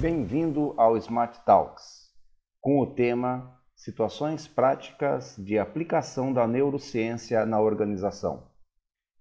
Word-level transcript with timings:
Bem-vindo 0.00 0.74
ao 0.76 0.96
Smart 0.96 1.40
Talks, 1.44 2.12
com 2.60 2.78
o 2.78 2.86
tema 2.86 3.58
Situações 3.74 4.46
práticas 4.46 5.34
de 5.36 5.58
aplicação 5.58 6.32
da 6.32 6.46
neurociência 6.46 7.44
na 7.44 7.60
organização. 7.60 8.44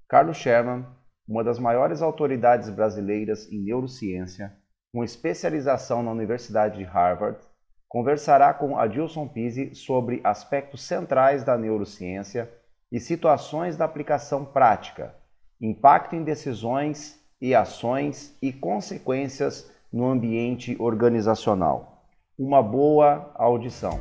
Carlos 0.08 0.38
Sherman, 0.38 0.86
uma 1.28 1.44
das 1.44 1.58
maiores 1.58 2.04
autoridades 2.04 2.70
brasileiras 2.70 3.52
em 3.52 3.64
neurociência, 3.64 4.56
com 4.94 5.04
especialização 5.04 6.04
na 6.04 6.12
Universidade 6.12 6.78
de 6.78 6.84
Harvard, 6.84 7.40
conversará 7.88 8.54
com 8.54 8.78
Adilson 8.78 9.28
Pise 9.28 9.74
sobre 9.74 10.22
aspectos 10.24 10.84
centrais 10.84 11.44
da 11.44 11.58
neurociência 11.58 12.54
e 12.92 13.00
situações 13.00 13.76
da 13.76 13.86
aplicação 13.86 14.46
prática, 14.46 15.16
impacto 15.60 16.16
em 16.16 16.24
decisões 16.24 17.20
e 17.42 17.56
ações 17.56 18.38
e 18.44 18.54
consequências 18.54 19.76
no 19.92 20.10
ambiente 20.10 20.76
organizacional. 20.80 22.04
Uma 22.38 22.62
boa 22.62 23.32
audição. 23.36 24.00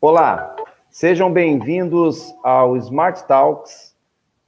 Olá, 0.00 0.56
sejam 0.90 1.32
bem-vindos 1.32 2.34
ao 2.42 2.76
Smart 2.76 3.26
Talks, 3.26 3.94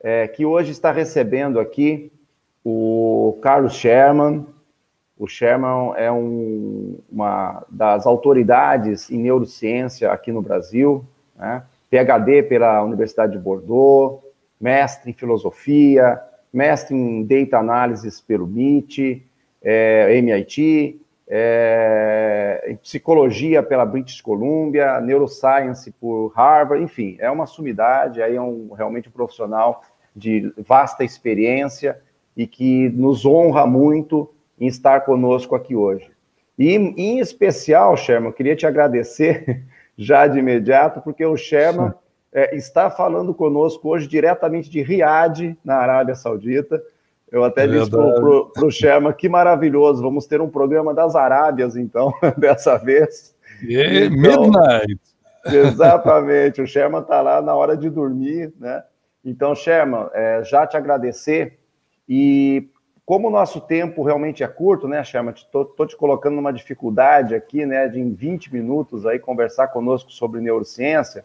é, 0.02 0.27
que 0.28 0.46
hoje 0.46 0.70
está 0.70 0.91
recebendo 0.91 1.60
aqui 1.60 2.10
o 2.65 3.38
Carlos 3.42 3.74
Sherman. 3.74 4.46
O 5.18 5.27
Sherman 5.27 5.92
é 5.96 6.10
um, 6.10 6.98
uma 7.10 7.65
das 7.68 8.06
autoridades 8.06 9.10
em 9.10 9.18
neurociência 9.18 10.10
aqui 10.10 10.32
no 10.32 10.40
Brasil, 10.40 11.04
né? 11.37 11.65
PhD 11.90 12.45
pela 12.45 12.82
Universidade 12.84 13.32
de 13.32 13.38
Bordeaux, 13.38 14.23
mestre 14.60 15.10
em 15.10 15.15
filosofia, 15.15 16.21
mestre 16.52 16.95
em 16.95 17.24
data 17.24 17.59
analysis 17.59 18.21
pelo 18.21 18.46
MIT, 18.46 19.26
é, 19.62 20.16
MIT, 20.16 21.01
é, 21.29 22.65
em 22.66 22.76
psicologia 22.76 23.62
pela 23.62 23.87
British 23.87 24.20
Columbia, 24.20 25.01
neuroscience 25.01 25.93
por 25.93 26.32
Harvard, 26.35 26.82
enfim, 26.82 27.16
é 27.20 27.30
uma 27.30 27.46
sumidade, 27.46 28.20
aí 28.20 28.35
é 28.35 28.43
um, 28.43 28.73
realmente 28.73 29.09
um 29.09 29.12
profissional 29.12 29.82
de 30.15 30.52
vasta 30.59 31.04
experiência 31.04 32.01
e 32.37 32.46
que 32.46 32.88
nos 32.90 33.24
honra 33.24 33.65
muito 33.66 34.29
em 34.59 34.66
estar 34.66 35.02
conosco 35.02 35.54
aqui 35.54 35.76
hoje. 35.76 36.10
E, 36.59 36.74
em 36.74 37.20
especial, 37.20 37.96
Sherman, 37.96 38.30
eu 38.30 38.35
queria 38.35 38.57
te 38.57 38.66
agradecer 38.66 39.63
já 39.96 40.26
de 40.26 40.38
imediato, 40.38 41.01
porque 41.01 41.24
o 41.24 41.37
Sherman 41.37 41.95
é, 42.32 42.54
está 42.54 42.90
falando 42.90 43.34
conosco 43.34 43.88
hoje 43.88 44.06
diretamente 44.06 44.70
de 44.70 44.82
Riad, 44.82 45.56
na 45.64 45.76
Arábia 45.76 46.14
Saudita. 46.14 46.80
Eu 47.30 47.45
até 47.45 47.64
é 47.64 47.68
disse 47.68 47.90
para 47.90 48.64
o 48.64 48.70
Sherman, 48.70 49.12
que 49.12 49.28
maravilhoso, 49.28 50.02
vamos 50.02 50.26
ter 50.26 50.40
um 50.40 50.48
programa 50.48 50.92
das 50.92 51.14
Arábias, 51.14 51.76
então, 51.76 52.12
dessa 52.36 52.76
vez. 52.76 53.34
Yeah, 53.62 54.06
então, 54.06 54.45
midnight! 54.45 55.01
Exatamente, 55.46 56.60
o 56.60 56.66
Sherman 56.66 57.01
está 57.01 57.20
lá 57.20 57.40
na 57.40 57.54
hora 57.54 57.76
de 57.76 57.88
dormir, 57.88 58.52
né? 58.58 58.82
Então, 59.24 59.54
Sherman, 59.54 60.08
é, 60.12 60.42
já 60.45 60.66
te 60.66 60.76
agradecer, 60.76 61.58
e 62.08 62.68
como 63.06 63.28
o 63.28 63.30
nosso 63.30 63.60
tempo 63.60 64.03
realmente 64.03 64.42
é 64.42 64.48
curto, 64.48 64.86
né, 64.86 65.03
Sherman, 65.03 65.34
estou 65.34 65.86
te 65.86 65.97
colocando 65.97 66.36
numa 66.36 66.53
dificuldade 66.53 67.34
aqui, 67.34 67.66
né, 67.66 67.88
de 67.88 67.98
em 67.98 68.12
20 68.12 68.53
minutos 68.53 69.06
aí 69.06 69.19
conversar 69.19 69.69
conosco 69.69 70.10
sobre 70.10 70.41
neurociência, 70.41 71.25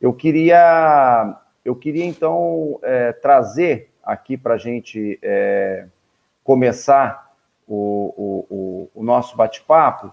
eu 0.00 0.12
queria, 0.12 1.36
eu 1.64 1.74
queria 1.74 2.04
então 2.04 2.78
é, 2.82 3.12
trazer 3.12 3.90
aqui 4.02 4.36
para 4.36 4.54
a 4.54 4.58
gente 4.58 5.18
é, 5.22 5.86
começar 6.44 7.30
o, 7.66 8.46
o, 8.48 8.90
o, 8.94 9.02
nosso 9.02 9.36
bate-papo, 9.36 10.10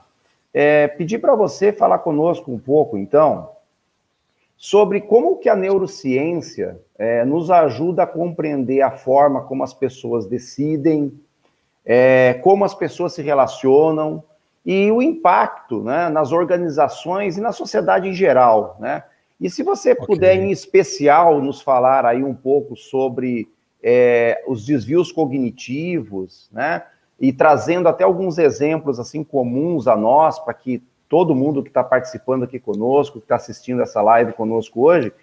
é, 0.54 0.88
pedir 0.88 1.20
para 1.20 1.34
você 1.36 1.72
falar 1.72 2.00
conosco 2.00 2.52
um 2.52 2.60
pouco, 2.60 2.98
então, 2.98 3.52
sobre 4.58 5.02
como 5.02 5.38
que 5.38 5.48
a 5.48 5.56
neurociência 5.56 6.80
é, 6.98 7.24
nos 7.24 7.50
ajuda 7.52 8.04
a 8.04 8.08
compreender 8.08 8.82
a 8.82 8.92
forma 8.92 9.44
como 9.44 9.64
as 9.64 9.74
pessoas 9.74 10.26
decidem, 10.28 11.18
é, 11.86 12.34
como 12.44 12.66
as 12.66 12.74
pessoas 12.74 13.14
se 13.14 13.22
relacionam 13.22 14.24
e 14.66 14.92
o 14.92 15.02
impacto 15.02 15.84
né, 15.84 16.10
nas 16.10 16.32
organizações 16.32 17.38
e 17.38 17.42
na 17.42 17.52
sociedade 17.52 18.10
em 18.10 18.14
geral, 18.14 18.76
né? 18.80 19.04
E 19.40 19.50
se 19.50 19.64
você 19.64 19.92
okay. 19.92 20.06
puder, 20.06 20.36
em 20.38 20.52
especial, 20.52 21.42
nos 21.42 21.62
falar 21.62 22.06
aí 22.06 22.24
um 22.24 22.34
pouco 22.34 22.76
sobre 22.76 23.50
é, 23.84 24.44
os 24.48 24.66
desvios 24.66 25.12
cognitivos, 25.12 26.50
né? 26.52 26.84
E 27.20 27.32
trazendo 27.32 27.88
até 27.88 28.04
alguns 28.04 28.38
exemplos 28.38 29.00
assim 29.00 29.24
comuns 29.24 29.88
a 29.88 29.96
nós, 29.96 30.40
para 30.40 30.54
que 30.54 30.84
todo 31.08 31.36
mundo 31.36 31.62
que 31.62 31.70
está 31.70 31.84
participando 31.84 32.44
aqui 32.44 32.60
conosco, 32.60 33.20
que 33.20 33.26
está 33.26 33.36
assistindo 33.36 33.82
essa 33.82 34.02
live 34.02 34.34
conosco 34.34 34.82
hoje, 34.82 35.14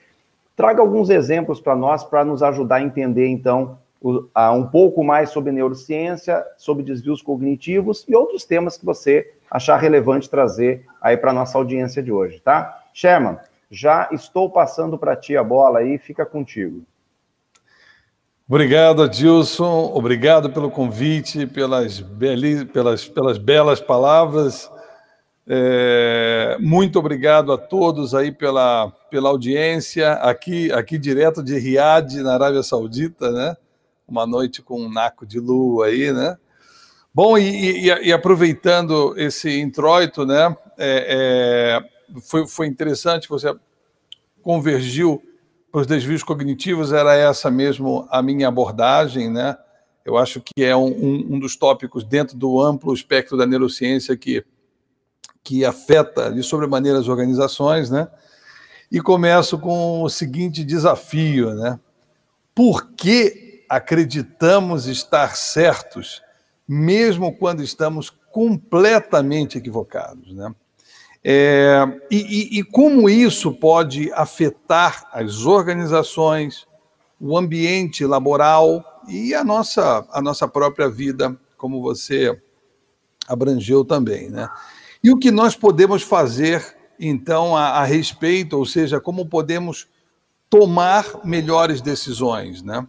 traga 0.57 0.81
alguns 0.81 1.11
exemplos 1.11 1.61
para 1.61 1.75
nós, 1.75 2.05
para 2.05 2.25
nos 2.25 2.43
ajudar 2.43 2.77
a 2.77 2.83
entender, 2.83 3.27
então, 3.27 3.79
o, 4.01 4.27
a, 4.35 4.53
um 4.53 4.67
pouco 4.67 5.03
mais 5.03 5.31
sobre 5.31 5.53
neurociência, 5.53 6.45
sobre 6.57 6.83
desvios 6.83 7.21
cognitivos 7.21 8.05
e 8.09 8.15
outros 8.15 8.45
temas 8.45 8.77
que 8.77 8.85
você 8.85 9.33
achar 9.51 9.77
relevante 9.77 10.31
trazer 10.31 10.87
aí 11.01 11.17
para 11.17 11.31
a 11.31 11.35
nossa 11.35 11.59
audiência 11.59 12.03
de 12.03 12.13
hoje, 12.13 12.41
tá? 12.41 12.81
Sherman, 12.95 13.39
já 13.73 14.11
estou 14.13 14.51
passando 14.51 14.99
para 14.99 15.17
ti 15.17 15.35
a 15.35 15.43
bola 15.43 15.79
aí, 15.79 15.97
fica 15.97 16.27
contigo. 16.27 16.85
Obrigado, 18.47 19.03
Adilson. 19.03 19.91
Obrigado 19.95 20.51
pelo 20.51 20.71
convite, 20.71 21.47
pelas, 21.47 21.99
beli... 22.01 22.67
pelas, 22.67 23.09
pelas 23.09 23.39
belas 23.39 23.81
palavras. 23.81 24.71
É... 25.49 26.57
muito 26.61 26.99
obrigado 26.99 27.51
a 27.51 27.57
todos 27.57 28.15
aí 28.15 28.31
pela, 28.31 28.91
pela 29.11 29.31
audiência. 29.31 30.13
Aqui, 30.15 30.71
aqui 30.71 30.99
direto 30.99 31.43
de 31.43 31.59
Riad, 31.59 32.17
na 32.23 32.35
Arábia 32.35 32.63
Saudita, 32.63 33.33
né? 33.33 33.57
Uma 34.07 34.27
noite 34.27 34.61
com 34.61 34.83
um 34.83 34.93
naco 34.93 35.25
de 35.25 35.41
lua 35.41 35.87
aí, 35.87 36.13
né? 36.13 36.37
Bom, 37.15 37.39
e, 37.39 37.87
e, 37.87 38.09
e 38.09 38.13
aproveitando 38.13 39.15
esse 39.17 39.59
introito, 39.59 40.27
né? 40.27 40.55
É, 40.77 41.79
é 41.79 41.92
foi, 42.21 42.47
foi 42.47 42.67
interessante, 42.67 43.29
você 43.29 43.55
convergiu 44.43 45.23
para 45.71 45.81
os 45.81 45.87
desvios 45.87 46.23
cognitivos, 46.23 46.93
era 46.93 47.15
essa 47.15 47.51
mesmo 47.51 48.07
a 48.11 48.21
minha 48.21 48.49
abordagem, 48.49 49.31
né? 49.31 49.57
Eu 50.05 50.19
acho 50.19 50.41
que 50.41 50.65
é 50.65 50.77
um, 50.77 50.89
um, 50.89 51.35
um 51.35 51.39
dos 51.39 51.57
tópicos 51.57 52.05
dentro 52.05 52.37
do 52.37 52.61
amplo 52.61 52.93
espectro 52.93 53.37
da 53.37 53.47
neurociência 53.47 54.17
que, 54.17 54.45
que 55.43 55.65
afeta 55.65 56.31
de 56.31 56.43
sobremaneira 56.43 56.99
as 56.99 57.09
organizações, 57.09 57.89
né? 57.89 58.09
E 58.91 59.01
começo 59.01 59.59
com 59.59 60.03
o 60.03 60.09
seguinte 60.11 60.63
desafio, 60.65 61.55
né? 61.55 61.81
Por 62.55 62.91
que 62.91 63.65
acreditamos 63.69 64.87
estar 64.87 65.35
certos, 65.35 66.21
mesmo 66.69 67.35
quando 67.35 67.63
estamos 67.63 68.11
completamente 68.31 69.57
equivocados, 69.57 70.35
né? 70.35 70.55
É, 71.25 71.85
e, 72.11 72.59
e, 72.59 72.65
como 72.65 73.09
isso 73.09 73.53
pode 73.53 74.13
afetar 74.13 75.09
as 75.13 75.47
organizações, 75.47 76.67
o 77.21 77.39
ambiente 77.39 78.05
laboral 78.05 78.85
e 79.07 79.33
a 79.33 79.45
nossa, 79.45 80.05
a 80.11 80.21
nossa 80.21 80.49
própria 80.49 80.89
vida, 80.89 81.39
como 81.57 81.81
você 81.81 82.37
abrangeu 83.29 83.85
também. 83.85 84.29
Né? 84.31 84.49
E 85.03 85.13
o 85.13 85.19
que 85.19 85.31
nós 85.31 85.55
podemos 85.55 86.03
fazer, 86.03 86.77
então, 86.99 87.57
a, 87.57 87.69
a 87.69 87.85
respeito, 87.85 88.59
ou 88.59 88.67
seja, 88.67 89.01
como 89.01 89.27
podemos 89.27 89.87
tomar 90.51 91.25
melhores 91.25 91.81
decisões. 91.81 92.63
Né? 92.63 92.85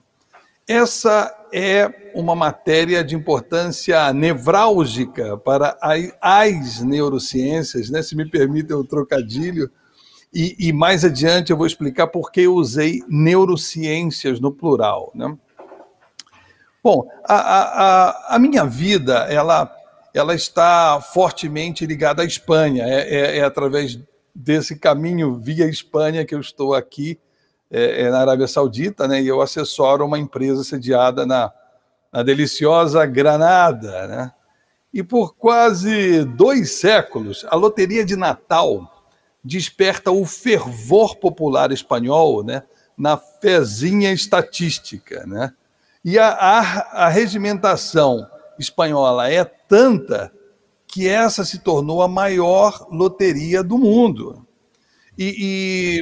Essa 0.68 1.34
é 1.52 2.12
uma 2.16 2.36
matéria 2.36 3.04
de 3.04 3.16
importância 3.16 4.14
nevrálgica 4.14 5.38
para 5.38 5.78
as 6.22 6.82
neurociências, 6.82 7.90
né? 7.90 8.02
se 8.02 8.16
me 8.16 8.30
permitem 8.30 8.76
o 8.76 8.84
trocadilho, 8.84 9.70
e, 10.34 10.56
e, 10.58 10.74
mais 10.74 11.06
adiante 11.06 11.52
eu 11.52 11.58
vou 11.58 11.68
explicar 11.68 12.08
por 12.08 12.32
que 12.32 12.42
eu 12.42 12.56
usei 12.56 13.04
neurociências 13.08 14.40
no 14.40 14.52
plural. 14.52 15.12
Né? 15.14 15.38
Bom, 16.84 17.08
a, 17.24 17.36
a, 17.36 18.36
a, 18.36 18.40
minha 18.40 18.66
vida 18.66 19.28
ela, 19.30 19.72
ela 20.12 20.34
está 20.34 21.00
fortemente 21.00 21.86
ligada 21.86 22.24
à 22.24 22.26
Espanha, 22.26 22.84
é, 22.84 23.16
é, 23.16 23.38
é 23.40 23.44
através 23.44 24.00
desse 24.34 24.80
caminho 24.80 25.36
via 25.36 25.70
Espanha 25.70 26.26
que 26.26 26.34
eu 26.34 26.40
estou 26.40 26.74
aqui 26.74 27.20
é, 27.76 28.04
é, 28.04 28.10
na 28.12 28.20
Arábia 28.20 28.48
Saudita, 28.48 29.08
né? 29.08 29.20
E 29.20 29.28
eu 29.28 29.42
assessoro 29.42 30.06
uma 30.06 30.20
empresa 30.20 30.64
sediada 30.64 31.26
na, 31.26 31.52
na 32.12 32.22
deliciosa 32.22 33.04
Granada, 33.08 34.08
né? 34.08 34.32
E 34.94 35.02
por 35.02 35.36
quase 35.36 36.24
dois 36.24 36.74
séculos, 36.74 37.44
a 37.50 37.56
loteria 37.56 38.06
de 38.06 38.16
Natal 38.16 38.88
desperta 39.44 40.12
o 40.12 40.24
fervor 40.24 41.16
popular 41.16 41.72
espanhol, 41.72 42.44
né? 42.44 42.62
Na 42.96 43.18
fezinha 43.18 44.14
estatística, 44.14 45.26
né? 45.26 45.52
E 46.06 46.20
a, 46.20 46.30
a, 46.30 47.06
a 47.06 47.10
regimentação 47.10 48.28
espanhola 48.60 49.32
é 49.32 49.44
tanta 49.44 50.32
que 50.86 51.10
essa 51.10 51.44
se 51.44 51.58
tornou 51.58 52.04
a 52.04 52.08
maior 52.08 52.88
loteria 52.92 53.64
do 53.64 53.80
mundo. 53.80 54.43
E, 55.18 55.36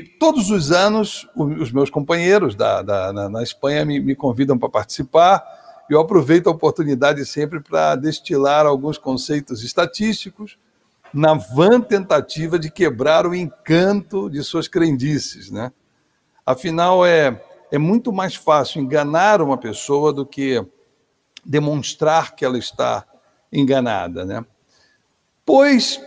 e 0.03 0.17
todos 0.19 0.49
os 0.49 0.71
anos, 0.71 1.27
os 1.35 1.71
meus 1.71 1.89
companheiros 1.89 2.55
da, 2.55 2.81
da 2.81 3.11
na, 3.11 3.29
na, 3.29 3.43
Espanha 3.43 3.83
me, 3.83 3.99
me 3.99 4.15
convidam 4.15 4.57
para 4.57 4.69
participar. 4.69 5.43
Eu 5.89 5.99
aproveito 5.99 6.47
a 6.47 6.51
oportunidade 6.51 7.25
sempre 7.25 7.59
para 7.59 7.95
destilar 7.95 8.65
alguns 8.65 8.97
conceitos 8.97 9.63
estatísticos 9.63 10.57
na 11.13 11.33
vã 11.33 11.81
tentativa 11.81 12.57
de 12.57 12.71
quebrar 12.71 13.27
o 13.27 13.35
encanto 13.35 14.29
de 14.29 14.41
suas 14.43 14.69
crendices. 14.69 15.51
Né? 15.51 15.73
Afinal, 16.45 17.05
é, 17.05 17.43
é 17.69 17.77
muito 17.77 18.13
mais 18.13 18.35
fácil 18.35 18.81
enganar 18.81 19.41
uma 19.41 19.57
pessoa 19.57 20.13
do 20.13 20.25
que 20.25 20.65
demonstrar 21.43 22.33
que 22.33 22.45
ela 22.45 22.57
está 22.57 23.05
enganada. 23.51 24.23
Né? 24.23 24.45
Pois 25.45 25.99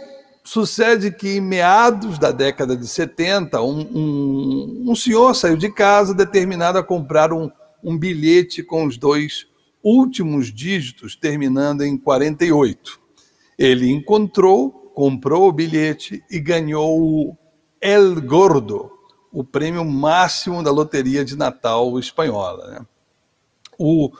sucede 0.44 1.10
que, 1.10 1.36
em 1.36 1.40
meados 1.40 2.18
da 2.18 2.30
década 2.30 2.76
de 2.76 2.86
70, 2.86 3.62
um, 3.62 3.80
um, 3.80 4.84
um 4.90 4.94
senhor 4.94 5.34
saiu 5.34 5.56
de 5.56 5.70
casa 5.70 6.14
determinado 6.14 6.78
a 6.78 6.84
comprar 6.84 7.32
um, 7.32 7.50
um 7.82 7.98
bilhete 7.98 8.62
com 8.62 8.84
os 8.84 8.98
dois 8.98 9.46
últimos 9.82 10.52
dígitos 10.52 11.16
terminando 11.16 11.82
em 11.82 11.96
48. 11.96 13.00
Ele 13.58 13.90
encontrou, 13.90 14.70
comprou 14.94 15.48
o 15.48 15.52
bilhete 15.52 16.22
e 16.30 16.38
ganhou 16.38 17.00
o 17.00 17.36
El 17.80 18.20
Gordo, 18.20 18.90
o 19.32 19.42
prêmio 19.42 19.84
máximo 19.84 20.62
da 20.62 20.70
loteria 20.70 21.24
de 21.24 21.36
Natal 21.36 21.98
espanhola. 21.98 22.70
Né? 22.70 22.86
O, 23.78 24.10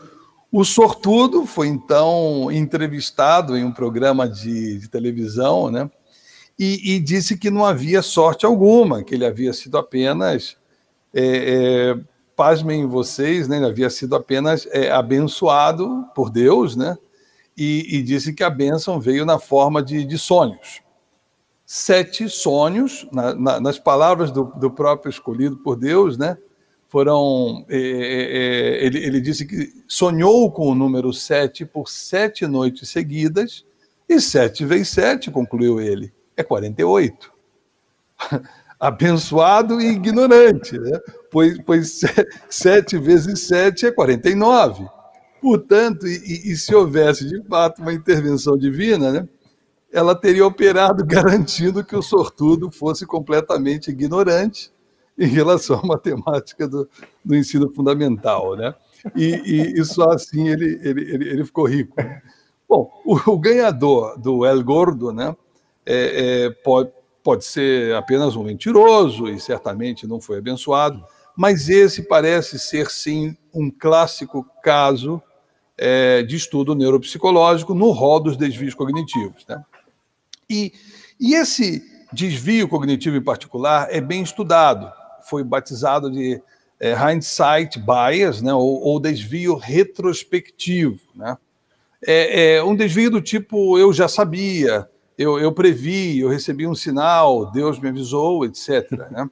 o 0.50 0.64
sortudo 0.64 1.46
foi 1.46 1.68
então 1.68 2.50
entrevistado 2.50 3.56
em 3.56 3.64
um 3.64 3.72
programa 3.72 4.28
de, 4.28 4.78
de 4.78 4.88
televisão, 4.88 5.70
né? 5.70 5.90
E, 6.58 6.94
e, 6.94 7.00
disse 7.00 7.36
que 7.36 7.50
não 7.50 7.64
havia 7.64 8.00
sorte 8.00 8.46
alguma, 8.46 9.02
que 9.02 9.14
ele 9.14 9.26
havia 9.26 9.52
sido 9.52 9.76
apenas, 9.76 10.56
é, 11.12 11.24
é, 11.24 12.00
pasmem 12.36 12.86
vocês, 12.86 13.48
né? 13.48 13.56
Ele 13.56 13.66
havia 13.66 13.90
sido 13.90 14.14
apenas 14.14 14.66
é, 14.70 14.90
abençoado 14.90 16.04
por 16.14 16.30
Deus, 16.30 16.76
né? 16.76 16.96
E, 17.56 17.98
e, 17.98 18.02
disse 18.02 18.32
que 18.32 18.44
a 18.44 18.50
bênção 18.50 19.00
veio 19.00 19.26
na 19.26 19.38
forma 19.38 19.82
de, 19.82 20.04
de 20.04 20.16
sonhos. 20.16 20.80
Sete 21.66 22.28
sonhos, 22.28 23.06
na, 23.12 23.34
na, 23.34 23.60
nas 23.60 23.78
palavras 23.78 24.30
do, 24.30 24.44
do 24.56 24.70
próprio 24.70 25.10
escolhido 25.10 25.56
por 25.56 25.76
Deus, 25.76 26.16
né? 26.16 26.36
foram. 26.94 27.66
É, 27.68 27.76
é, 27.76 27.82
é, 27.82 28.86
ele, 28.86 29.04
ele, 29.04 29.20
disse 29.20 29.44
que 29.44 29.72
sonhou 29.88 30.52
com 30.52 30.68
o 30.68 30.76
número 30.76 31.12
7 31.12 31.64
por 31.64 31.88
sete 31.88 32.46
noites 32.46 32.88
seguidas, 32.88 33.64
e 34.08 34.20
7 34.20 34.64
vezes 34.64 34.90
7, 34.90 35.32
concluiu 35.32 35.80
ele, 35.80 36.12
é 36.36 36.42
48. 36.42 37.32
Abençoado 38.78 39.80
e 39.80 39.86
ignorante, 39.86 40.78
né? 40.78 40.98
pois, 41.30 41.58
pois 41.62 42.00
7 42.50 42.98
vezes 42.98 43.46
7 43.46 43.86
é 43.86 43.90
49. 43.90 44.86
Portanto, 45.40 46.06
e, 46.06 46.52
e, 46.52 46.56
se 46.56 46.74
houvesse 46.74 47.28
de 47.28 47.42
fato 47.46 47.82
uma 47.82 47.92
intervenção 47.92 48.56
divina, 48.56 49.12
né, 49.12 49.28
ela 49.92 50.14
teria 50.14 50.46
operado 50.46 51.04
garantindo 51.06 51.84
que 51.84 51.94
o 51.94 52.02
sortudo 52.02 52.70
fosse 52.70 53.04
completamente 53.04 53.90
ignorante 53.90 54.72
em 55.18 55.26
relação 55.26 55.80
à 55.80 55.86
matemática 55.86 56.66
do, 56.66 56.88
do 57.24 57.34
ensino 57.34 57.70
fundamental, 57.70 58.56
né? 58.56 58.74
E, 59.14 59.34
e, 59.44 59.80
e, 59.80 59.84
só 59.84 60.10
assim 60.10 60.48
ele, 60.48 60.80
ele, 60.82 61.00
ele, 61.02 61.28
ele 61.28 61.44
ficou 61.44 61.66
rico. 61.66 61.94
Bom, 62.68 62.90
o, 63.04 63.32
o, 63.32 63.38
ganhador 63.38 64.18
do 64.18 64.46
El 64.46 64.64
Gordo, 64.64 65.12
né, 65.12 65.36
é, 65.86 66.44
é, 66.44 66.50
pode, 66.50 66.90
pode 67.22 67.44
ser 67.44 67.94
apenas 67.94 68.36
um 68.36 68.44
mentiroso 68.44 69.28
e 69.28 69.38
certamente 69.40 70.06
não 70.06 70.20
foi 70.20 70.38
abençoado, 70.38 71.04
mas 71.36 71.68
esse 71.68 72.02
parece 72.02 72.58
ser, 72.58 72.90
sim, 72.90 73.36
um 73.52 73.70
clássico 73.70 74.46
caso 74.62 75.22
é, 75.76 76.22
de 76.22 76.36
estudo 76.36 76.74
neuropsicológico 76.74 77.74
no 77.74 77.90
rol 77.90 78.20
dos 78.20 78.36
desvios 78.36 78.74
cognitivos. 78.74 79.44
Né? 79.48 79.62
E, 80.48 80.72
e 81.20 81.34
esse 81.34 81.82
desvio 82.12 82.68
cognitivo 82.68 83.16
em 83.16 83.22
particular 83.22 83.88
é 83.90 84.00
bem 84.00 84.22
estudado 84.22 84.92
foi 85.24 85.42
batizado 85.42 86.10
de 86.10 86.40
é, 86.78 86.92
hindsight 86.92 87.78
bias, 87.78 88.42
né, 88.42 88.52
ou, 88.52 88.80
ou, 88.80 89.00
desvio 89.00 89.56
retrospectivo. 89.56 91.00
Né? 91.14 91.36
É, 92.06 92.54
é, 92.56 92.64
um 92.64 92.76
desvio 92.76 93.10
do 93.10 93.20
tipo 93.20 93.78
eu 93.78 93.92
já 93.92 94.06
sabia, 94.06 94.88
eu, 95.16 95.38
eu 95.38 95.52
previ, 95.52 96.18
eu 96.18 96.28
recebi 96.28 96.66
um 96.66 96.74
sinal, 96.74 97.50
Deus 97.50 97.78
me 97.78 97.88
avisou, 97.88 98.44
etc. 98.44 98.90
Né? 99.10 99.28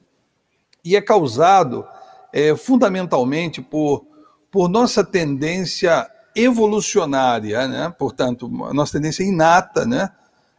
E 0.83 0.95
é 0.95 1.01
causado 1.01 1.85
é, 2.31 2.55
fundamentalmente 2.55 3.61
por, 3.61 4.05
por 4.51 4.69
nossa 4.69 5.03
tendência 5.03 6.09
evolucionária, 6.35 7.67
né? 7.67 7.93
portanto, 7.97 8.47
nossa 8.47 8.93
tendência 8.93 9.23
inata, 9.23 9.85
né? 9.85 10.09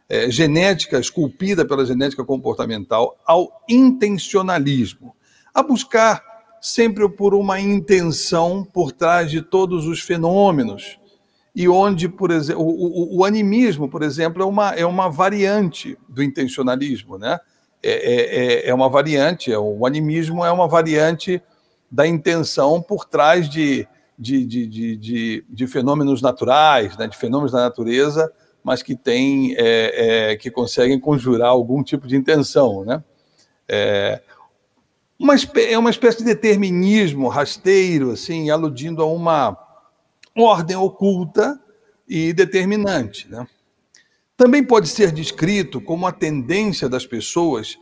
É, 0.07 0.29
genética, 0.29 0.99
esculpida 0.99 1.65
pela 1.65 1.83
genética 1.83 2.23
comportamental, 2.23 3.17
ao 3.25 3.63
intencionalismo 3.67 5.15
a 5.55 5.63
buscar 5.63 6.21
sempre 6.61 7.07
por 7.07 7.33
uma 7.33 7.61
intenção 7.61 8.67
por 8.73 8.91
trás 8.91 9.31
de 9.31 9.41
todos 9.41 9.87
os 9.87 10.01
fenômenos. 10.01 10.99
E 11.55 11.69
onde, 11.69 12.09
por 12.09 12.31
exemplo, 12.31 12.61
o, 12.61 12.67
o, 12.67 13.19
o 13.19 13.25
animismo, 13.25 13.87
por 13.87 14.03
exemplo, 14.03 14.43
é 14.43 14.45
uma, 14.45 14.71
é 14.71 14.85
uma 14.85 15.09
variante 15.09 15.97
do 16.09 16.21
intencionalismo, 16.21 17.17
né? 17.17 17.39
É, 17.81 17.91
é, 17.91 18.45
é, 18.65 18.69
é 18.69 18.73
uma 18.73 18.89
variante, 18.89 19.51
é, 19.51 19.59
o 19.59 19.85
animismo 19.85 20.43
é 20.43 20.51
uma 20.51 20.67
variante 20.67 21.41
da 21.89 22.05
intenção 22.07 22.81
por 22.81 23.05
trás 23.05 23.47
de, 23.47 23.87
de, 24.17 24.43
de, 24.43 24.67
de, 24.67 24.97
de, 24.97 25.45
de 25.47 25.67
fenômenos 25.67 26.21
naturais, 26.21 26.97
né? 26.97 27.07
de 27.07 27.15
fenômenos 27.15 27.51
da 27.51 27.59
natureza, 27.59 28.31
mas 28.63 28.81
que 28.81 28.95
tem, 28.95 29.53
é, 29.55 30.31
é, 30.31 30.35
que 30.35 30.49
conseguem 30.49 30.99
conjurar 30.99 31.49
algum 31.49 31.83
tipo 31.83 32.07
de 32.07 32.15
intenção, 32.15 32.83
né? 32.83 33.03
É, 33.67 34.21
uma, 35.17 35.35
é 35.55 35.77
uma 35.77 35.89
espécie 35.89 36.17
de 36.17 36.25
determinismo 36.25 37.27
rasteiro, 37.27 38.11
assim, 38.11 38.49
aludindo 38.49 39.01
a 39.01 39.05
uma 39.05 39.55
ordem 40.35 40.75
oculta 40.75 41.59
e 42.07 42.33
determinante. 42.33 43.29
Né? 43.29 43.47
Também 44.35 44.63
pode 44.63 44.87
ser 44.87 45.11
descrito 45.11 45.79
como 45.79 46.05
a 46.05 46.11
tendência 46.11 46.89
das 46.89 47.05
pessoas 47.05 47.77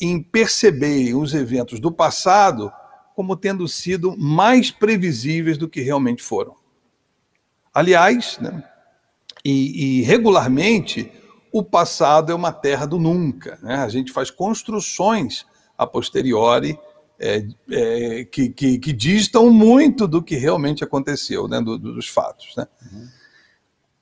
em 0.00 0.22
perceberem 0.22 1.14
os 1.14 1.34
eventos 1.34 1.80
do 1.80 1.92
passado 1.92 2.72
como 3.14 3.36
tendo 3.36 3.66
sido 3.66 4.16
mais 4.16 4.70
previsíveis 4.70 5.58
do 5.58 5.68
que 5.68 5.80
realmente 5.80 6.22
foram. 6.22 6.54
Aliás, 7.74 8.38
né, 8.38 8.62
e, 9.44 9.98
e 9.98 10.02
regularmente, 10.02 11.12
o 11.52 11.62
passado 11.62 12.30
é 12.30 12.34
uma 12.34 12.52
terra 12.52 12.86
do 12.86 12.98
nunca. 12.98 13.58
Né? 13.62 13.76
A 13.76 13.88
gente 13.88 14.12
faz 14.12 14.30
construções 14.30 15.46
a 15.76 15.86
posteriori, 15.86 16.78
é, 17.18 17.44
é, 17.70 18.24
que, 18.24 18.48
que, 18.48 18.78
que, 18.78 18.92
distam 18.92 19.50
muito 19.50 20.06
do 20.06 20.22
que 20.22 20.36
realmente 20.36 20.84
aconteceu, 20.84 21.48
né, 21.48 21.60
do, 21.60 21.76
do, 21.76 21.94
dos 21.94 22.08
fatos. 22.08 22.54
Né? 22.56 22.66
Uhum. 22.92 23.08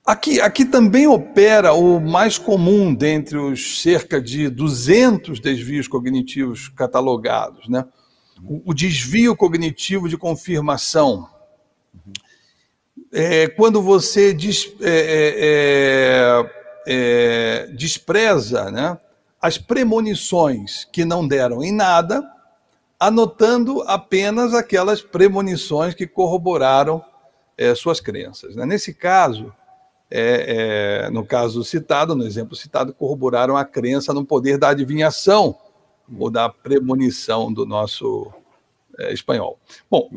Aqui, 0.05 0.39
aqui 0.39 0.63
também 0.63 1.07
opera 1.07 1.73
o 1.73 1.99
mais 1.99 2.37
comum 2.37 2.93
dentre 2.93 3.37
os 3.37 3.81
cerca 3.81 4.21
de 4.21 4.49
200 4.49 5.39
desvios 5.39 5.87
cognitivos 5.87 6.69
catalogados, 6.69 7.67
né? 7.67 7.85
o, 8.43 8.71
o 8.71 8.73
desvio 8.73 9.35
cognitivo 9.35 10.07
de 10.07 10.17
confirmação. 10.17 11.27
É, 13.11 13.47
quando 13.47 13.81
você 13.81 14.33
des, 14.33 14.71
é, 14.81 16.43
é, 16.85 17.65
é 17.65 17.67
despreza 17.67 18.69
né, 18.69 18.97
as 19.41 19.57
premonições 19.57 20.85
que 20.91 21.05
não 21.05 21.27
deram 21.27 21.63
em 21.63 21.71
nada, 21.71 22.23
anotando 22.99 23.83
apenas 23.83 24.53
aquelas 24.53 25.01
premonições 25.01 25.93
que 25.93 26.07
corroboraram 26.07 27.03
é, 27.57 27.73
suas 27.75 27.99
crenças. 27.99 28.55
Né? 28.55 28.65
Nesse 28.65 28.93
caso, 28.93 29.53
é, 30.09 31.05
é, 31.05 31.09
no 31.09 31.25
caso 31.25 31.63
citado, 31.63 32.15
no 32.15 32.25
exemplo 32.25 32.55
citado, 32.55 32.93
corroboraram 32.93 33.57
a 33.57 33.65
crença 33.65 34.13
no 34.13 34.25
poder 34.25 34.57
da 34.57 34.69
adivinhação 34.69 35.55
ou 36.17 36.29
da 36.29 36.49
premonição 36.49 37.51
do 37.51 37.65
nosso 37.65 38.31
é, 38.97 39.13
espanhol. 39.13 39.59
Bom, 39.89 40.09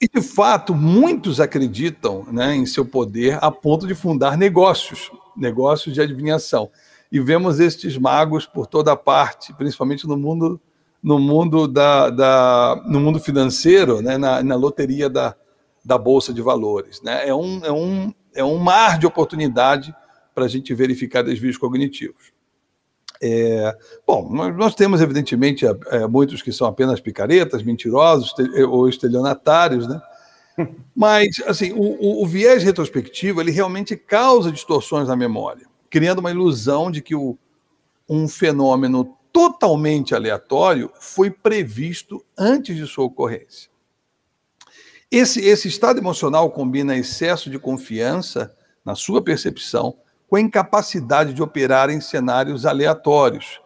e 0.00 0.08
de 0.08 0.22
fato, 0.22 0.74
muitos 0.74 1.40
acreditam 1.40 2.24
né, 2.30 2.54
em 2.54 2.66
seu 2.66 2.84
poder 2.84 3.38
a 3.42 3.50
ponto 3.50 3.86
de 3.86 3.94
fundar 3.94 4.36
negócios, 4.36 5.10
negócios 5.36 5.94
de 5.94 6.00
adivinhação 6.00 6.70
e 7.10 7.20
vemos 7.20 7.60
estes 7.60 7.96
magos 7.96 8.44
por 8.44 8.66
toda 8.66 8.96
parte, 8.96 9.52
principalmente 9.54 10.06
no 10.06 10.16
mundo 10.16 10.60
no 11.04 11.18
mundo 11.18 11.68
da, 11.68 12.08
da 12.08 12.82
no 12.86 12.98
mundo 12.98 13.20
financeiro, 13.20 14.00
né, 14.00 14.16
na, 14.16 14.42
na 14.42 14.56
loteria 14.56 15.10
da, 15.10 15.36
da 15.84 15.98
Bolsa 15.98 16.32
de 16.32 16.40
Valores. 16.40 17.02
Né? 17.02 17.28
É, 17.28 17.34
um, 17.34 17.62
é, 17.62 17.70
um, 17.70 18.14
é 18.34 18.42
um 18.42 18.56
mar 18.56 18.98
de 18.98 19.06
oportunidade 19.06 19.94
para 20.34 20.46
a 20.46 20.48
gente 20.48 20.72
verificar 20.72 21.22
desvios 21.22 21.58
cognitivos. 21.58 22.32
É, 23.22 23.76
bom, 24.06 24.30
nós 24.54 24.74
temos, 24.74 25.02
evidentemente, 25.02 25.66
é, 25.66 26.06
muitos 26.06 26.40
que 26.40 26.50
são 26.50 26.66
apenas 26.66 27.00
picaretas, 27.00 27.62
mentirosos 27.62 28.34
ou 28.70 28.88
estelionatários, 28.88 29.86
né? 29.86 30.00
Mas, 30.96 31.42
assim, 31.46 31.72
o, 31.72 31.82
o, 31.82 32.22
o, 32.22 32.26
viés 32.26 32.62
retrospectivo, 32.62 33.40
ele 33.40 33.50
realmente 33.50 33.94
causa 33.94 34.50
distorções 34.50 35.08
na 35.08 35.16
memória, 35.16 35.66
criando 35.90 36.20
uma 36.20 36.30
ilusão 36.30 36.90
de 36.90 37.02
que 37.02 37.14
o, 37.14 37.36
um 38.08 38.26
fenômeno 38.26 39.14
totalmente 39.34 40.14
aleatório 40.14 40.92
foi 40.94 41.28
previsto 41.28 42.24
antes 42.38 42.76
de 42.76 42.86
sua 42.86 43.04
ocorrência. 43.04 43.68
Esse, 45.10 45.40
esse 45.40 45.66
estado 45.66 45.98
emocional 45.98 46.48
combina 46.52 46.96
excesso 46.96 47.50
de 47.50 47.58
confiança 47.58 48.54
na 48.84 48.94
sua 48.94 49.20
percepção 49.20 49.96
com 50.28 50.36
a 50.36 50.40
incapacidade 50.40 51.34
de 51.34 51.42
operar 51.42 51.90
em 51.90 52.00
cenários 52.00 52.64
aleatórios, 52.64 53.60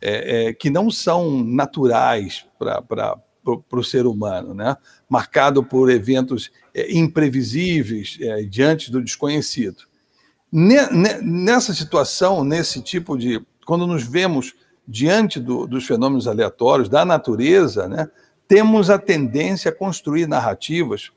é, 0.00 0.50
é, 0.50 0.52
que 0.52 0.70
não 0.70 0.88
são 0.88 1.42
naturais 1.42 2.46
para 2.56 3.20
o 3.72 3.82
ser 3.82 4.06
humano, 4.06 4.54
né? 4.54 4.76
marcado 5.08 5.64
por 5.64 5.90
eventos 5.90 6.52
é, 6.72 6.96
imprevisíveis 6.96 8.18
é, 8.20 8.42
diante 8.42 8.92
do 8.92 9.02
desconhecido. 9.02 9.82
Nessa 10.50 11.74
situação, 11.74 12.44
nesse 12.44 12.80
tipo 12.80 13.18
de. 13.18 13.44
Quando 13.66 13.86
nos 13.86 14.04
vemos 14.04 14.54
diante 14.88 15.38
do, 15.38 15.66
dos 15.66 15.86
fenômenos 15.86 16.26
aleatórios 16.26 16.88
da 16.88 17.04
natureza, 17.04 17.86
né, 17.86 18.08
temos 18.48 18.88
a 18.88 18.98
tendência 18.98 19.70
a 19.70 19.74
construir 19.74 20.26
narrativas, 20.26 21.10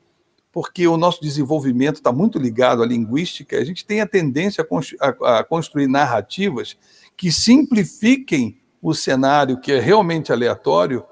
porque 0.52 0.86
o 0.86 0.98
nosso 0.98 1.22
desenvolvimento 1.22 1.96
está 1.96 2.12
muito 2.12 2.38
ligado 2.38 2.82
à 2.82 2.86
linguística, 2.86 3.56
a 3.56 3.64
gente 3.64 3.86
tem 3.86 4.02
a 4.02 4.06
tendência 4.06 4.62
a, 5.00 5.06
a, 5.08 5.38
a 5.38 5.44
construir 5.44 5.88
narrativas 5.88 6.76
que 7.16 7.32
simplifiquem 7.32 8.60
o 8.82 8.92
cenário 8.92 9.58
que 9.58 9.72
é 9.72 9.80
realmente 9.80 10.30
aleatório, 10.30 11.02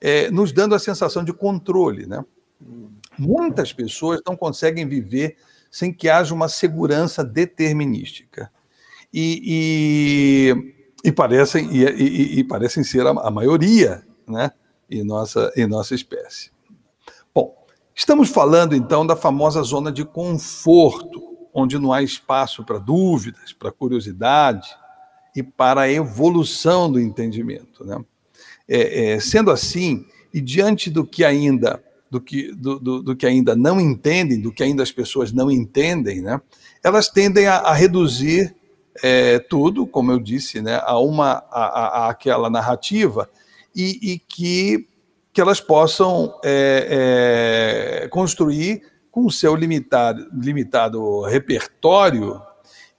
é, 0.00 0.28
nos 0.32 0.50
dando 0.50 0.74
a 0.74 0.78
sensação 0.80 1.22
de 1.22 1.32
controle. 1.32 2.06
Né? 2.06 2.24
Muitas 3.16 3.72
pessoas 3.72 4.20
não 4.26 4.36
conseguem 4.36 4.88
viver 4.88 5.36
sem 5.70 5.92
que 5.92 6.08
haja 6.08 6.34
uma 6.34 6.48
segurança 6.48 7.22
determinística. 7.22 8.50
E, 9.12 9.42
e, 9.44 10.77
e 11.04 11.12
parecem, 11.12 11.68
e, 11.70 12.38
e, 12.40 12.44
parecem 12.44 12.82
ser 12.82 13.06
a, 13.06 13.10
a 13.10 13.30
maioria 13.30 14.02
né, 14.26 14.50
em, 14.90 15.04
nossa, 15.04 15.52
em 15.56 15.66
nossa 15.66 15.94
espécie. 15.94 16.50
Bom, 17.34 17.54
estamos 17.94 18.28
falando 18.28 18.74
então 18.74 19.06
da 19.06 19.14
famosa 19.14 19.62
zona 19.62 19.92
de 19.92 20.04
conforto, 20.04 21.48
onde 21.54 21.78
não 21.78 21.92
há 21.92 22.02
espaço 22.02 22.64
para 22.64 22.78
dúvidas, 22.78 23.52
para 23.52 23.72
curiosidade 23.72 24.68
e 25.34 25.42
para 25.42 25.82
a 25.82 25.90
evolução 25.90 26.90
do 26.90 27.00
entendimento. 27.00 27.84
Né? 27.84 28.04
É, 28.68 29.12
é, 29.12 29.20
sendo 29.20 29.50
assim, 29.50 30.04
e 30.34 30.40
diante 30.40 30.90
do 30.90 31.06
que 31.06 31.24
ainda 31.24 31.82
do 32.10 32.22
que, 32.22 32.54
do, 32.54 32.78
do, 32.78 33.02
do, 33.02 33.14
que 33.14 33.26
ainda 33.26 33.54
não 33.54 33.78
entendem, 33.78 34.40
do 34.40 34.50
que 34.50 34.62
ainda 34.62 34.82
as 34.82 34.90
pessoas 34.90 35.30
não 35.30 35.50
entendem, 35.50 36.22
né, 36.22 36.40
elas 36.82 37.08
tendem 37.08 37.46
a, 37.46 37.58
a 37.58 37.74
reduzir 37.74 38.56
é, 39.02 39.38
tudo, 39.38 39.86
como 39.86 40.12
eu 40.12 40.18
disse, 40.18 40.60
né, 40.60 40.80
a 40.84 40.98
uma 40.98 41.44
a, 41.50 42.04
a 42.04 42.08
aquela 42.10 42.50
narrativa 42.50 43.28
e, 43.74 44.12
e, 44.12 44.18
que, 44.18 44.88
que 45.32 45.40
elas 45.40 45.60
possam 45.60 46.38
é, 46.44 48.02
é, 48.04 48.08
construir 48.08 48.82
com 49.10 49.26
o 49.26 49.30
seu 49.30 49.54
limitado, 49.54 50.28
limitado 50.32 51.22
repertório 51.22 52.42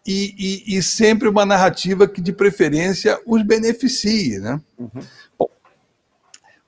e, 0.05 0.33
e, 0.37 0.77
e, 0.77 0.83
sempre 0.83 1.27
uma 1.27 1.45
narrativa 1.45 2.07
que, 2.07 2.21
de 2.21 2.31
preferência, 2.31 3.19
os 3.25 3.43
beneficie. 3.43 4.39
Né? 4.39 4.61
Uhum. 4.77 5.01
Bom, 5.37 5.49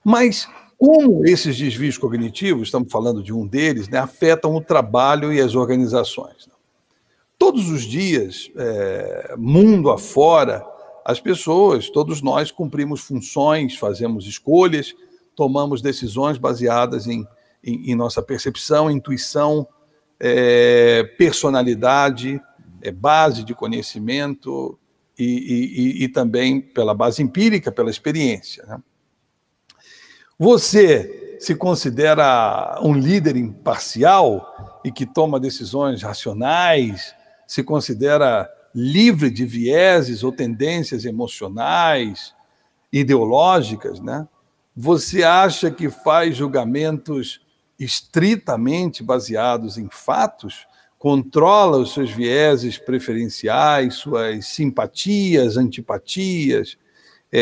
mas 0.03 0.47
como 0.77 1.25
esses 1.25 1.57
desvios 1.57 1.97
cognitivos, 1.97 2.67
estamos 2.67 2.91
falando 2.91 3.23
de 3.23 3.31
um 3.31 3.47
deles, 3.47 3.87
né, 3.87 3.99
afetam 3.99 4.55
o 4.55 4.61
trabalho 4.61 5.31
e 5.31 5.39
as 5.39 5.55
organizações? 5.55 6.50
Todos 7.41 7.71
os 7.71 7.81
dias, 7.81 8.51
é, 8.55 9.33
mundo 9.35 9.89
afora, 9.89 10.63
as 11.03 11.19
pessoas, 11.19 11.89
todos 11.89 12.21
nós 12.21 12.51
cumprimos 12.51 13.01
funções, 13.01 13.75
fazemos 13.75 14.27
escolhas, 14.27 14.93
tomamos 15.35 15.81
decisões 15.81 16.37
baseadas 16.37 17.07
em, 17.07 17.25
em, 17.63 17.89
em 17.89 17.95
nossa 17.95 18.21
percepção, 18.21 18.91
intuição, 18.91 19.67
é, 20.19 21.03
personalidade, 21.17 22.39
é, 22.79 22.91
base 22.91 23.43
de 23.43 23.55
conhecimento 23.55 24.77
e, 25.17 25.25
e, 25.25 26.03
e, 26.03 26.09
também 26.09 26.61
pela 26.61 26.93
base 26.93 27.23
empírica, 27.23 27.71
pela 27.71 27.89
experiência. 27.89 28.63
Né? 28.67 28.79
Você 30.37 31.37
se 31.39 31.55
considera 31.55 32.79
um 32.83 32.93
líder 32.93 33.35
imparcial 33.35 34.79
e 34.85 34.91
que 34.91 35.07
toma 35.07 35.39
decisões 35.39 36.03
racionais? 36.03 37.19
Se 37.51 37.63
considera 37.63 38.49
livre 38.73 39.29
de 39.29 39.45
vieses 39.45 40.23
ou 40.23 40.31
tendências 40.31 41.03
emocionais, 41.03 42.33
ideológicas, 42.93 43.99
né? 43.99 44.25
Você 44.73 45.21
acha 45.21 45.69
que 45.69 45.89
faz 45.89 46.37
julgamentos 46.37 47.41
estritamente 47.77 49.03
baseados 49.03 49.77
em 49.77 49.89
fatos? 49.91 50.65
Controla 50.97 51.75
os 51.75 51.93
seus 51.93 52.09
vieses 52.09 52.77
preferenciais, 52.77 53.95
suas 53.95 54.47
simpatias, 54.47 55.57
antipatias, 55.57 56.77
é, 57.29 57.41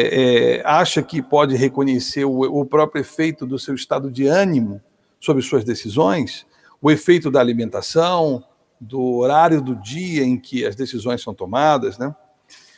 é, 0.57 0.61
acha 0.65 1.03
que 1.03 1.21
pode 1.21 1.55
reconhecer 1.55 2.25
o, 2.25 2.61
o 2.61 2.65
próprio 2.65 3.01
efeito 3.01 3.45
do 3.45 3.59
seu 3.59 3.75
estado 3.75 4.09
de 4.09 4.25
ânimo 4.25 4.81
sobre 5.19 5.43
suas 5.43 5.63
decisões, 5.63 6.47
o 6.81 6.89
efeito 6.89 7.29
da 7.29 7.39
alimentação, 7.39 8.43
do 8.79 9.01
horário 9.17 9.61
do 9.61 9.75
dia 9.75 10.23
em 10.23 10.37
que 10.37 10.65
as 10.65 10.75
decisões 10.75 11.21
são 11.21 11.33
tomadas, 11.33 11.97
né? 11.97 12.13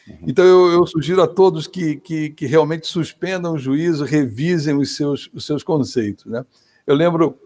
Uhum. 0.08 0.17
Então 0.27 0.43
eu, 0.43 0.72
eu, 0.72 0.88
sugiro 0.88 1.22
a 1.22 1.27
todos 1.27 1.67
que, 1.67 1.98
que, 1.98 2.31
que, 2.31 2.46
realmente 2.46 2.88
suspendam 2.88 3.53
o 3.53 3.60
juízo, 3.60 4.03
revisem 4.03 4.75
os 4.75 4.96
seus, 4.96 5.29
os 5.34 5.46
seus 5.46 5.63
conceitos, 5.63 6.25
né? 6.25 6.43
Eu 6.88 6.96
lembro 6.96 7.38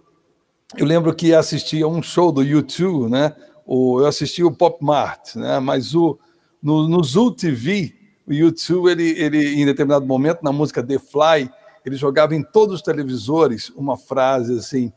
eu 0.77 0.85
lembro 0.85 1.13
que 1.13 1.33
assistia 1.33 1.87
um 1.87 2.01
show 2.01 2.31
do 2.31 2.41
YouTube, 2.41 3.09
né? 3.09 3.35
O, 3.65 3.99
eu 4.01 4.07
assisti 4.07 4.43
o 4.43 4.51
Pop 4.51 4.83
Mart, 4.83 5.35
né? 5.35 5.59
Mas 5.59 5.93
o 5.93 6.17
no, 6.61 6.87
no 6.87 7.03
Zul 7.03 7.31
TV 7.31 7.93
o 8.27 8.33
YouTube, 8.33 8.89
ele, 8.89 9.09
ele, 9.19 9.61
em 9.61 9.65
determinado 9.65 10.05
momento, 10.05 10.41
na 10.41 10.51
música 10.51 10.83
The 10.83 10.97
Fly, 10.97 11.49
ele 11.85 11.95
jogava 11.95 12.33
em 12.33 12.41
todos 12.41 12.75
os 12.75 12.81
televisores 12.81 13.69
uma 13.75 13.95
frase 13.95 14.57
assim: 14.57 14.91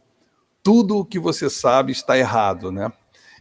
tudo 0.62 0.98
o 0.98 1.04
que 1.04 1.18
você 1.18 1.50
sabe 1.50 1.92
está 1.92 2.16
errado, 2.16 2.72
né? 2.72 2.90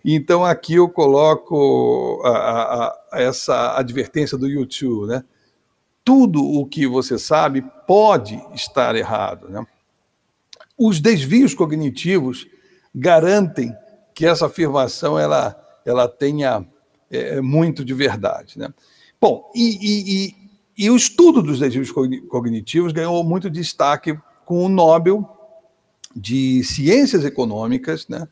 Então 0.10 0.46
aqui 0.46 0.76
eu 0.76 0.88
coloco 0.88 2.22
a, 2.24 2.30
a, 2.30 3.00
a 3.12 3.22
essa 3.22 3.78
advertência 3.78 4.38
do 4.38 4.48
YouTube, 4.48 5.10
né? 5.10 5.22
Tudo 6.02 6.42
o 6.42 6.66
que 6.66 6.88
você 6.88 7.20
sabe 7.20 7.62
pode 7.86 8.42
estar 8.56 8.96
errado, 8.96 9.50
né? 9.50 9.68
Os 10.78 11.02
desvios 11.02 11.54
cognitivos 11.54 12.48
garantem 12.96 13.76
que 14.16 14.26
essa 14.26 14.46
afirmação 14.46 15.20
ela, 15.20 15.62
ela 15.86 16.08
tenha 16.08 16.66
é, 17.12 17.42
muito 17.42 17.84
de 17.84 17.94
verdade, 17.94 18.58
né? 18.58 18.74
Bom, 19.20 19.52
e, 19.54 19.78
e, 19.82 20.28
e, 20.28 20.86
e 20.86 20.90
o 20.90 20.96
estudo 20.96 21.44
dos 21.44 21.60
desvios 21.60 21.92
cognitivos 21.92 22.94
ganhou 22.94 23.22
muito 23.26 23.50
destaque 23.50 24.18
com 24.46 24.64
o 24.64 24.70
Nobel 24.70 25.28
de 26.16 26.64
Ciências 26.64 27.26
Econômicas, 27.26 28.08
né, 28.08 28.26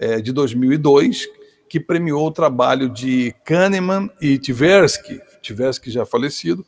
é, 0.00 0.20
de 0.20 0.32
2002, 0.32 1.28
que 1.68 1.78
premiou 1.78 2.26
o 2.26 2.32
trabalho 2.32 2.88
de 2.88 3.32
Kahneman 3.44 4.10
e 4.20 4.38
Tversky, 4.38 5.20
Tversky 5.42 5.90
já 5.90 6.06
falecido, 6.06 6.66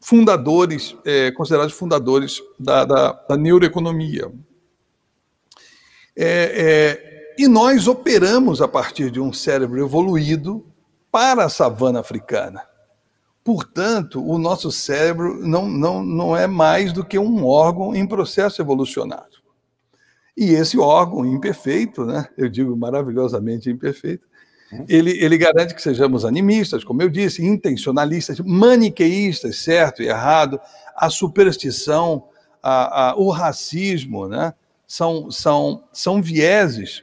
fundadores, 0.00 0.96
é, 1.04 1.30
considerados 1.30 1.74
fundadores 1.74 2.42
da, 2.58 2.84
da, 2.84 3.12
da 3.12 3.36
neuroeconomia. 3.36 4.32
É, 6.16 6.24
é, 6.24 7.34
e 7.38 7.46
nós 7.46 7.86
operamos 7.86 8.62
a 8.62 8.66
partir 8.66 9.10
de 9.10 9.20
um 9.20 9.32
cérebro 9.32 9.78
evoluído 9.78 10.66
para 11.12 11.44
a 11.44 11.48
savana 11.50 12.00
africana. 12.00 12.62
Portanto, 13.44 14.24
o 14.24 14.38
nosso 14.38 14.72
cérebro 14.72 15.46
não, 15.46 15.68
não, 15.68 16.02
não 16.02 16.36
é 16.36 16.46
mais 16.46 16.92
do 16.92 17.04
que 17.04 17.18
um 17.18 17.46
órgão 17.46 17.94
em 17.94 18.06
processo 18.06 18.60
evolucionário. 18.60 19.35
E 20.36 20.50
esse 20.50 20.78
órgão 20.78 21.24
imperfeito, 21.24 22.04
né, 22.04 22.28
eu 22.36 22.48
digo 22.48 22.76
maravilhosamente 22.76 23.70
imperfeito, 23.70 24.26
uhum. 24.70 24.84
ele, 24.86 25.12
ele 25.12 25.38
garante 25.38 25.74
que 25.74 25.80
sejamos 25.80 26.24
animistas, 26.24 26.84
como 26.84 27.00
eu 27.00 27.08
disse, 27.08 27.44
intencionalistas, 27.44 28.38
maniqueístas, 28.40 29.56
certo 29.56 30.02
e 30.02 30.08
errado, 30.08 30.60
a 30.94 31.08
superstição, 31.08 32.28
a, 32.62 33.10
a, 33.10 33.16
o 33.16 33.30
racismo, 33.30 34.28
né, 34.28 34.52
são, 34.86 35.30
são, 35.30 35.84
são 35.90 36.22
vieses 36.22 37.02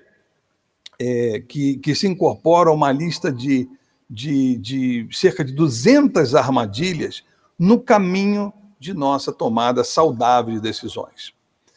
é, 0.99 1.43
que, 1.47 1.77
que 1.77 1.95
se 1.95 2.07
incorporam 2.07 2.71
a 2.71 2.75
uma 2.75 2.91
lista 2.91 3.31
de, 3.31 3.67
de, 4.09 4.57
de 4.57 5.07
cerca 5.11 5.43
de 5.43 5.53
200 5.53 6.35
armadilhas 6.35 7.23
no 7.57 7.79
caminho 7.79 8.53
de 8.79 8.93
nossa 8.93 9.31
tomada 9.31 9.83
saudável 9.83 10.53
de 10.53 10.61
decisões. 10.61 11.33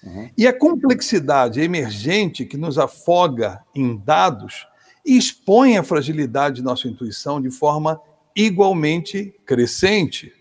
Uhum. 0.06 0.30
E 0.38 0.46
a 0.46 0.56
complexidade 0.56 1.60
emergente 1.60 2.44
que 2.44 2.56
nos 2.56 2.78
afoga 2.78 3.60
em 3.74 3.96
dados 3.96 4.66
expõe 5.04 5.76
a 5.76 5.82
fragilidade 5.82 6.56
de 6.56 6.62
nossa 6.62 6.86
intuição 6.86 7.40
de 7.40 7.50
forma 7.50 8.00
igualmente 8.34 9.34
crescente. 9.44 10.32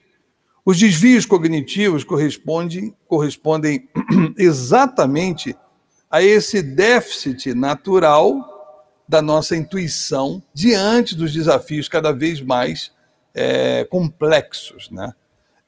Os 0.64 0.78
desvios 0.78 1.26
cognitivos 1.26 2.04
correspondem, 2.04 2.96
correspondem 3.08 3.90
exatamente 4.38 5.56
a 6.10 6.22
esse 6.22 6.62
déficit 6.62 7.54
natural 7.54 8.54
da 9.08 9.22
nossa 9.22 9.56
intuição 9.56 10.42
diante 10.54 11.16
dos 11.16 11.34
desafios 11.34 11.88
cada 11.88 12.12
vez 12.12 12.42
mais 12.42 12.92
é, 13.34 13.84
complexos. 13.86 14.90
Né? 14.90 15.14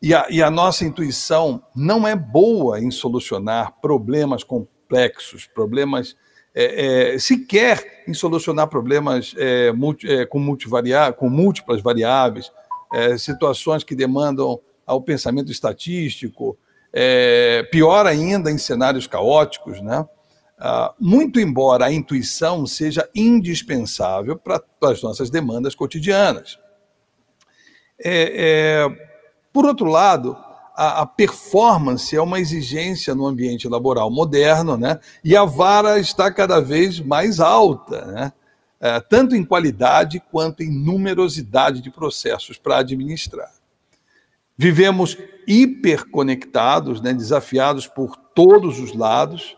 E, 0.01 0.13
a, 0.13 0.27
e 0.29 0.43
a 0.43 0.51
nossa 0.51 0.85
intuição 0.85 1.63
não 1.75 2.07
é 2.07 2.15
boa 2.15 2.79
em 2.79 2.91
solucionar 2.91 3.79
problemas 3.81 4.43
complexos, 4.43 5.47
problemas 5.47 6.15
é, 6.53 7.13
é, 7.13 7.19
sequer 7.19 8.03
em 8.07 8.13
solucionar 8.13 8.67
problemas 8.67 9.33
é, 9.37 9.71
multi, 9.71 10.09
é, 10.09 10.25
com, 10.25 10.55
com 11.17 11.29
múltiplas 11.29 11.81
variáveis, 11.81 12.51
é, 12.93 13.17
situações 13.17 13.83
que 13.83 13.95
demandam 13.95 14.59
ao 14.85 15.01
pensamento 15.01 15.51
estatístico, 15.51 16.57
é, 16.93 17.63
pior 17.71 18.05
ainda 18.07 18.49
em 18.49 18.57
cenários 18.57 19.05
caóticos, 19.05 19.81
né? 19.81 20.05
Ah, 20.59 20.95
muito 20.99 21.39
embora 21.39 21.85
a 21.85 21.91
intuição 21.91 22.65
seja 22.65 23.07
indispensável 23.13 24.35
para 24.35 24.63
as 24.83 25.03
nossas 25.03 25.29
demandas 25.29 25.75
cotidianas. 25.75 26.57
Por 29.51 29.65
outro 29.65 29.85
lado, 29.87 30.37
a, 30.75 31.01
a, 31.01 31.05
performance 31.05 32.15
é 32.15 32.21
uma 32.21 32.39
exigência 32.39 33.15
no 33.15 33.25
ambiente 33.25 33.67
laboral 33.67 34.11
moderno, 34.11 34.77
né? 34.77 34.99
E 35.23 35.35
a 35.35 35.43
vara 35.43 35.99
está 35.99 36.31
cada 36.31 36.59
vez 36.59 36.99
mais 36.99 37.39
alta, 37.39 38.05
né? 38.05 38.33
É, 38.79 38.99
tanto 38.99 39.35
em 39.35 39.43
qualidade 39.43 40.21
quanto 40.31 40.61
em 40.61 40.71
numerosidade 40.71 41.81
de 41.81 41.89
processos 41.89 42.59
para 42.59 42.77
administrar. 42.77 43.51
Vivemos 44.55 45.17
hiperconectados, 45.47 47.01
né, 47.01 47.11
desafiados 47.13 47.87
por 47.87 48.15
todos 48.35 48.79
os 48.79 48.93
lados, 48.93 49.57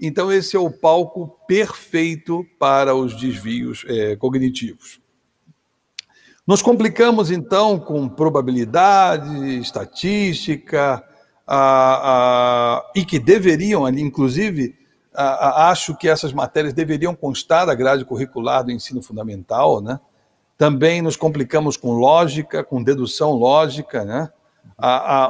então 0.00 0.32
esse 0.32 0.56
é 0.56 0.58
o 0.58 0.70
palco 0.70 1.36
perfeito 1.46 2.44
para 2.58 2.94
os 2.94 3.14
desvios 3.16 3.84
é, 3.86 4.16
cognitivos. 4.16 5.00
Nos 6.46 6.62
complicamos, 6.62 7.32
então, 7.32 7.76
com 7.76 8.08
probabilidade, 8.08 9.58
estatística, 9.58 11.02
a, 11.44 12.78
a, 12.78 12.92
e 12.94 13.04
que 13.04 13.18
deveriam 13.18 13.88
inclusive, 13.88 14.76
a, 15.12 15.70
acho 15.70 15.96
que 15.96 16.08
essas 16.08 16.32
matérias 16.32 16.72
deveriam 16.72 17.16
constar 17.16 17.66
da 17.66 17.74
grade 17.74 18.04
curricular 18.04 18.62
do 18.62 18.70
ensino 18.70 19.02
fundamental, 19.02 19.80
né? 19.80 19.98
Também 20.56 21.02
nos 21.02 21.16
complicamos 21.16 21.76
com 21.76 21.94
lógica, 21.94 22.62
com 22.62 22.82
dedução 22.82 23.32
lógica, 23.32 24.04
né? 24.04 24.30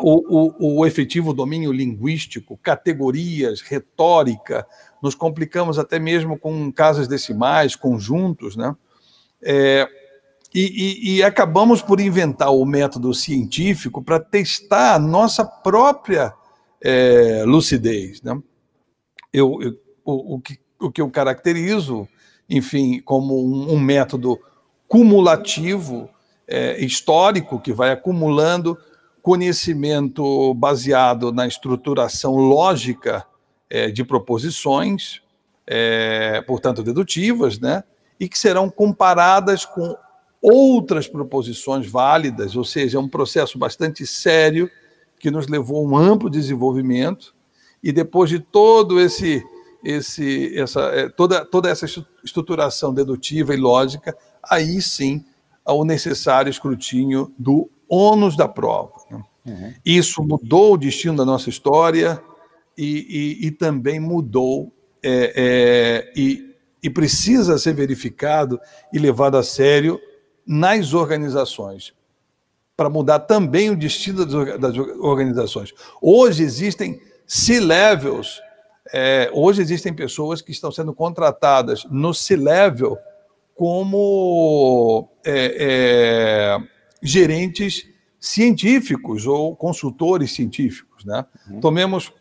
O, 0.02 0.50
o, 0.58 0.80
o, 0.80 0.86
efetivo 0.86 1.32
domínio 1.32 1.72
linguístico, 1.72 2.58
categorias, 2.58 3.60
retórica, 3.60 4.66
nos 5.02 5.14
complicamos 5.14 5.78
até 5.78 5.98
mesmo 5.98 6.38
com 6.38 6.70
casas 6.72 7.08
decimais, 7.08 7.74
conjuntos, 7.74 8.54
né? 8.54 8.74
É, 9.42 9.88
e, 10.56 10.60
e, 10.60 11.16
e 11.16 11.22
acabamos 11.22 11.82
por 11.82 12.00
inventar 12.00 12.50
o 12.50 12.64
método 12.64 13.12
científico 13.12 14.02
para 14.02 14.18
testar 14.18 14.94
a 14.94 14.98
nossa 14.98 15.44
própria 15.44 16.32
é, 16.82 17.44
lucidez. 17.44 18.22
Né? 18.22 18.40
Eu, 19.30 19.58
eu 19.60 19.86
o, 20.02 20.36
o, 20.36 20.40
que, 20.40 20.58
o 20.80 20.90
que 20.90 21.02
eu 21.02 21.10
caracterizo, 21.10 22.08
enfim, 22.48 23.02
como 23.04 23.38
um, 23.38 23.74
um 23.74 23.78
método 23.78 24.38
cumulativo, 24.88 26.08
é, 26.48 26.82
histórico, 26.82 27.60
que 27.60 27.72
vai 27.72 27.90
acumulando 27.90 28.78
conhecimento 29.20 30.54
baseado 30.54 31.32
na 31.32 31.46
estruturação 31.46 32.36
lógica 32.36 33.26
é, 33.68 33.90
de 33.90 34.04
proposições, 34.04 35.20
é, 35.66 36.40
portanto 36.46 36.82
dedutivas, 36.82 37.58
né, 37.58 37.84
e 38.18 38.26
que 38.26 38.38
serão 38.38 38.70
comparadas 38.70 39.66
com 39.66 39.94
outras 40.40 41.08
proposições 41.08 41.86
válidas, 41.86 42.56
ou 42.56 42.64
seja, 42.64 42.98
é 42.98 43.00
um 43.00 43.08
processo 43.08 43.58
bastante 43.58 44.06
sério 44.06 44.70
que 45.18 45.30
nos 45.30 45.48
levou 45.48 45.84
a 45.84 45.88
um 45.88 45.96
amplo 45.96 46.30
desenvolvimento 46.30 47.34
e 47.82 47.92
depois 47.92 48.30
de 48.30 48.38
todo 48.38 49.00
esse 49.00 49.42
esse 49.84 50.58
essa 50.58 50.80
é, 50.86 51.08
toda 51.08 51.44
toda 51.44 51.70
essa 51.70 51.86
estruturação 52.24 52.92
dedutiva 52.92 53.54
e 53.54 53.56
lógica, 53.56 54.16
aí 54.42 54.80
sim 54.82 55.24
ao 55.64 55.84
necessário 55.84 56.50
escrutínio 56.50 57.32
do 57.38 57.70
ônus 57.88 58.36
da 58.36 58.48
prova. 58.48 58.92
Né? 59.10 59.22
Uhum. 59.46 59.74
Isso 59.84 60.22
mudou 60.22 60.74
o 60.74 60.76
destino 60.76 61.16
da 61.16 61.24
nossa 61.24 61.48
história 61.48 62.22
e, 62.76 63.38
e, 63.42 63.46
e 63.46 63.50
também 63.50 63.98
mudou 64.00 64.72
é, 65.02 65.32
é, 65.36 66.12
e, 66.16 66.54
e 66.82 66.90
precisa 66.90 67.58
ser 67.58 67.74
verificado 67.74 68.60
e 68.92 68.98
levado 68.98 69.36
a 69.36 69.42
sério 69.42 70.00
nas 70.46 70.94
organizações, 70.94 71.92
para 72.76 72.90
mudar 72.90 73.20
também 73.20 73.70
o 73.70 73.76
destino 73.76 74.24
das 74.58 74.76
organizações. 75.00 75.72
Hoje 76.00 76.42
existem 76.42 77.00
C-levels, 77.26 78.40
é, 78.92 79.30
hoje 79.32 79.62
existem 79.62 79.92
pessoas 79.92 80.40
que 80.40 80.52
estão 80.52 80.70
sendo 80.70 80.94
contratadas 80.94 81.84
no 81.90 82.14
C-level 82.14 82.96
como 83.54 85.08
é, 85.24 85.56
é, 85.58 86.58
gerentes 87.02 87.88
científicos 88.20 89.26
ou 89.26 89.56
consultores 89.56 90.32
científicos. 90.34 91.04
Né? 91.04 91.24
Uhum. 91.50 91.60
Tomemos. 91.60 92.12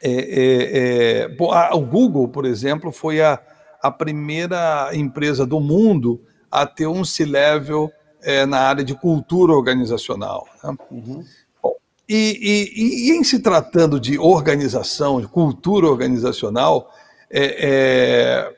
É, 0.00 0.10
é, 0.10 1.24
é, 1.24 1.74
o 1.74 1.80
Google, 1.80 2.28
por 2.28 2.44
exemplo, 2.44 2.92
foi 2.92 3.20
a, 3.20 3.40
a 3.82 3.90
primeira 3.90 4.90
empresa 4.94 5.44
do 5.44 5.58
mundo 5.58 6.22
a 6.50 6.66
ter 6.66 6.86
um 6.86 7.04
C-level 7.04 7.90
é, 8.22 8.44
na 8.46 8.60
área 8.60 8.84
de 8.84 8.94
cultura 8.94 9.52
organizacional. 9.52 10.46
Né? 10.62 10.76
Uhum. 10.90 11.24
Bom, 11.62 11.74
e, 12.08 12.70
e, 12.74 13.10
e, 13.10 13.16
em 13.16 13.24
se 13.24 13.38
tratando 13.40 14.00
de 14.00 14.18
organização, 14.18 15.20
de 15.20 15.28
cultura 15.28 15.86
organizacional, 15.86 16.92
é, 17.30 17.44
é, 17.68 18.54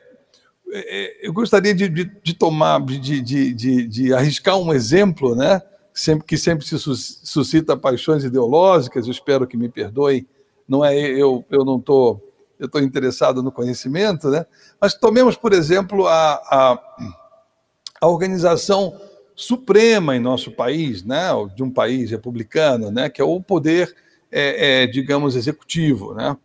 é 0.73 1.27
eu 1.27 1.33
gostaria 1.33 1.73
de, 1.73 1.89
de, 1.89 2.05
de 2.05 2.33
tomar, 2.33 2.83
de, 2.85 3.21
de, 3.21 3.87
de, 3.87 4.13
arriscar 4.13 4.57
um 4.57 4.73
exemplo, 4.73 5.35
né? 5.35 5.61
Sempre, 5.93 6.25
que 6.25 6.37
sempre 6.37 6.65
se 6.65 6.79
suscita 6.79 7.75
paixões 7.75 8.23
ideológicas, 8.23 9.05
eu 9.05 9.11
espero 9.11 9.45
que 9.45 9.57
me 9.57 9.67
perdoem, 9.67 10.25
não 10.65 10.85
é 10.85 10.95
eu, 10.97 11.43
eu 11.51 11.65
não 11.65 11.77
estou 11.77 12.25
eu 12.57 12.67
estou 12.67 12.79
interessado 12.79 13.41
no 13.41 13.51
conhecimento, 13.51 14.29
né? 14.29 14.45
Mas 14.79 14.93
tomemos, 14.93 15.35
por 15.35 15.51
exemplo, 15.51 16.07
a, 16.07 16.33
a 16.33 16.79
a 18.01 18.07
organização 18.07 18.99
suprema 19.35 20.15
em 20.15 20.19
nosso 20.19 20.51
país, 20.51 21.03
né, 21.03 21.29
de 21.55 21.61
um 21.63 21.69
país 21.69 22.09
republicano, 22.09 22.89
né, 22.89 23.09
que 23.09 23.21
é 23.21 23.23
o 23.23 23.39
poder, 23.39 23.95
é, 24.31 24.83
é, 24.83 24.87
digamos, 24.87 25.35
executivo, 25.35 26.15
né, 26.15 26.35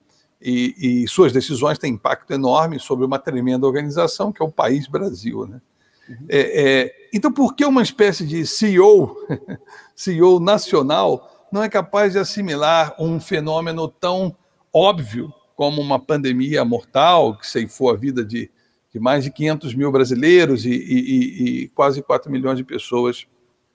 e, 0.41 1.03
e, 1.03 1.09
suas 1.09 1.33
decisões 1.33 1.79
têm 1.79 1.95
impacto 1.95 2.31
enorme 2.31 2.79
sobre 2.79 3.07
uma 3.07 3.19
tremenda 3.19 3.67
organização 3.67 4.31
que 4.31 4.43
é 4.43 4.45
o 4.45 4.53
país 4.53 4.87
Brasil, 4.87 5.47
né. 5.47 5.61
Uhum. 6.09 6.27
É, 6.29 6.63
é 6.63 6.95
então, 7.13 7.33
por 7.33 7.57
que 7.57 7.65
uma 7.65 7.83
espécie 7.83 8.25
de 8.27 8.47
CEO, 8.47 9.17
CEO 9.97 10.39
nacional, 10.39 11.49
não 11.51 11.63
é 11.63 11.69
capaz 11.69 12.13
de 12.13 12.19
assimilar 12.19 12.95
um 12.99 13.19
fenômeno 13.19 13.89
tão 13.89 14.37
óbvio 14.73 15.33
como 15.57 15.81
uma 15.81 15.99
pandemia 15.99 16.65
mortal 16.65 17.37
que 17.39 17.47
ceifou 17.47 17.91
a 17.91 17.97
vida 17.97 18.23
de 18.25 18.51
de 18.97 19.01
mais 19.01 19.23
de 19.23 19.31
500 19.31 19.75
mil 19.75 19.93
brasileiros 19.93 20.65
e, 20.65 20.71
e, 20.71 21.65
e 21.65 21.69
quase 21.69 22.01
4 22.01 22.33
milhões 22.33 22.57
de 22.57 22.65
pessoas 22.65 23.27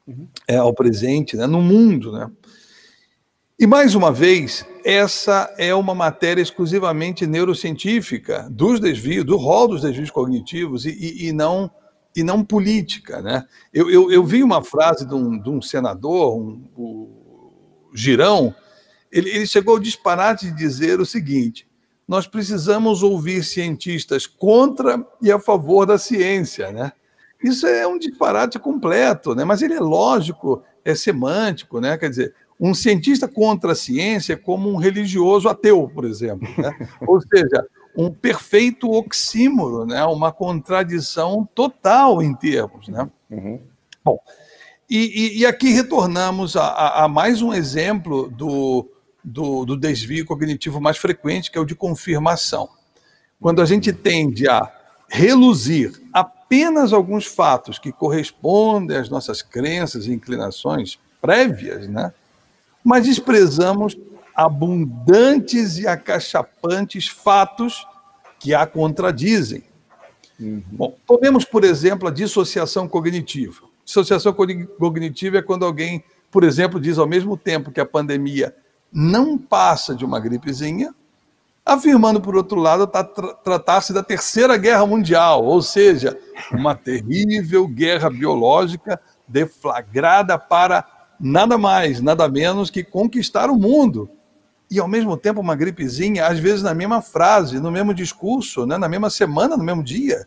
uhum. 0.07 0.27
é, 0.47 0.57
ao 0.57 0.73
presente, 0.73 1.37
né, 1.37 1.45
no 1.45 1.61
mundo. 1.61 2.11
Né? 2.11 2.27
E, 3.59 3.67
mais 3.67 3.93
uma 3.93 4.11
vez, 4.11 4.65
essa 4.83 5.53
é 5.59 5.75
uma 5.75 5.93
matéria 5.93 6.41
exclusivamente 6.41 7.27
neurocientífica 7.27 8.47
dos 8.49 8.79
desvios, 8.79 9.23
do 9.23 9.37
rol 9.37 9.67
dos 9.67 9.83
desvios 9.83 10.09
cognitivos 10.09 10.87
e, 10.87 11.27
e 11.27 11.31
não, 11.31 11.69
e 12.15 12.23
não 12.23 12.43
política. 12.43 13.21
Né? 13.21 13.45
Eu, 13.71 13.91
eu, 13.91 14.11
eu, 14.11 14.23
vi 14.23 14.41
uma 14.41 14.63
frase 14.63 15.05
de 15.05 15.13
um, 15.13 15.39
de 15.39 15.51
um 15.51 15.61
senador, 15.61 16.35
um, 16.35 16.63
o 16.75 17.91
Girão, 17.93 18.55
ele, 19.11 19.29
ele 19.29 19.45
chegou 19.45 19.75
ao 19.75 19.79
disparate 19.79 20.47
de 20.47 20.57
dizer 20.57 20.99
o 20.99 21.05
seguinte, 21.05 21.67
nós 22.11 22.27
precisamos 22.27 23.03
ouvir 23.03 23.41
cientistas 23.41 24.27
contra 24.27 25.01
e 25.21 25.31
a 25.31 25.39
favor 25.39 25.85
da 25.85 25.97
ciência, 25.97 26.69
né? 26.69 26.91
Isso 27.41 27.65
é 27.65 27.87
um 27.87 27.97
disparate 27.97 28.59
completo, 28.59 29.33
né? 29.33 29.45
Mas 29.45 29.61
ele 29.61 29.75
é 29.75 29.79
lógico, 29.79 30.61
é 30.83 30.93
semântico, 30.93 31.79
né? 31.79 31.97
Quer 31.97 32.09
dizer, 32.09 32.35
um 32.59 32.73
cientista 32.73 33.29
contra 33.29 33.71
a 33.71 33.75
ciência 33.75 34.33
é 34.33 34.35
como 34.35 34.69
um 34.69 34.75
religioso 34.75 35.47
ateu, 35.47 35.87
por 35.87 36.03
exemplo, 36.03 36.49
né? 36.57 36.89
Ou 37.07 37.21
seja, 37.21 37.65
um 37.95 38.11
perfeito 38.11 38.91
oxímoro, 38.91 39.85
né? 39.85 40.03
Uma 40.03 40.33
contradição 40.33 41.47
total 41.55 42.21
em 42.21 42.35
termos, 42.35 42.89
né? 42.89 43.09
Uhum. 43.29 43.57
Bom, 44.03 44.19
e, 44.89 44.97
e, 44.97 45.39
e, 45.39 45.45
aqui 45.45 45.69
retornamos 45.69 46.57
a, 46.57 46.65
a, 46.65 47.05
a 47.05 47.07
mais 47.07 47.41
um 47.41 47.53
exemplo 47.53 48.29
do 48.29 48.85
do, 49.23 49.65
do 49.65 49.77
desvio 49.77 50.25
cognitivo 50.25 50.81
mais 50.81 50.97
frequente, 50.97 51.51
que 51.51 51.57
é 51.57 51.61
o 51.61 51.65
de 51.65 51.75
confirmação. 51.75 52.69
Quando 53.39 53.61
a 53.61 53.65
gente 53.65 53.91
tende 53.91 54.47
a 54.47 54.71
reluzir 55.09 56.01
apenas 56.13 56.93
alguns 56.93 57.25
fatos 57.25 57.77
que 57.77 57.91
correspondem 57.91 58.97
às 58.97 59.09
nossas 59.09 59.41
crenças 59.41 60.05
e 60.05 60.11
inclinações 60.11 60.99
prévias, 61.21 61.87
né? 61.87 62.13
mas 62.83 63.05
desprezamos 63.05 63.97
abundantes 64.33 65.77
e 65.77 65.87
acachapantes 65.87 67.07
fatos 67.07 67.85
que 68.39 68.53
a 68.53 68.65
contradizem. 68.65 69.63
Uhum. 70.39 70.63
Bom, 70.71 70.97
tomemos, 71.05 71.45
por 71.45 71.63
exemplo, 71.63 72.07
a 72.07 72.11
dissociação 72.11 72.87
cognitiva. 72.87 73.61
Dissociação 73.85 74.33
cognitiva 74.33 75.37
é 75.37 75.41
quando 75.41 75.65
alguém, 75.65 76.03
por 76.31 76.43
exemplo, 76.43 76.79
diz 76.79 76.97
ao 76.97 77.07
mesmo 77.07 77.37
tempo 77.37 77.71
que 77.71 77.79
a 77.79 77.85
pandemia 77.85 78.55
não 78.91 79.37
passa 79.37 79.95
de 79.95 80.03
uma 80.03 80.19
gripezinha, 80.19 80.93
afirmando, 81.65 82.19
por 82.19 82.35
outro 82.35 82.59
lado, 82.59 82.85
tá, 82.87 83.03
tratar-se 83.03 83.93
da 83.93 84.03
Terceira 84.03 84.57
Guerra 84.57 84.85
Mundial, 84.85 85.45
ou 85.45 85.61
seja, 85.61 86.17
uma 86.51 86.75
terrível 86.75 87.67
guerra 87.67 88.09
biológica 88.09 88.99
deflagrada 89.27 90.37
para 90.37 90.85
nada 91.19 91.57
mais, 91.57 92.01
nada 92.01 92.27
menos 92.27 92.69
que 92.69 92.83
conquistar 92.83 93.49
o 93.49 93.57
mundo. 93.57 94.09
E, 94.69 94.79
ao 94.79 94.87
mesmo 94.87 95.15
tempo, 95.15 95.39
uma 95.39 95.55
gripezinha, 95.55 96.27
às 96.27 96.39
vezes 96.39 96.63
na 96.63 96.73
mesma 96.73 97.01
frase, 97.01 97.59
no 97.59 97.71
mesmo 97.71 97.93
discurso, 97.93 98.65
né, 98.65 98.77
na 98.77 98.89
mesma 98.89 99.09
semana, 99.09 99.55
no 99.55 99.63
mesmo 99.63 99.83
dia. 99.83 100.25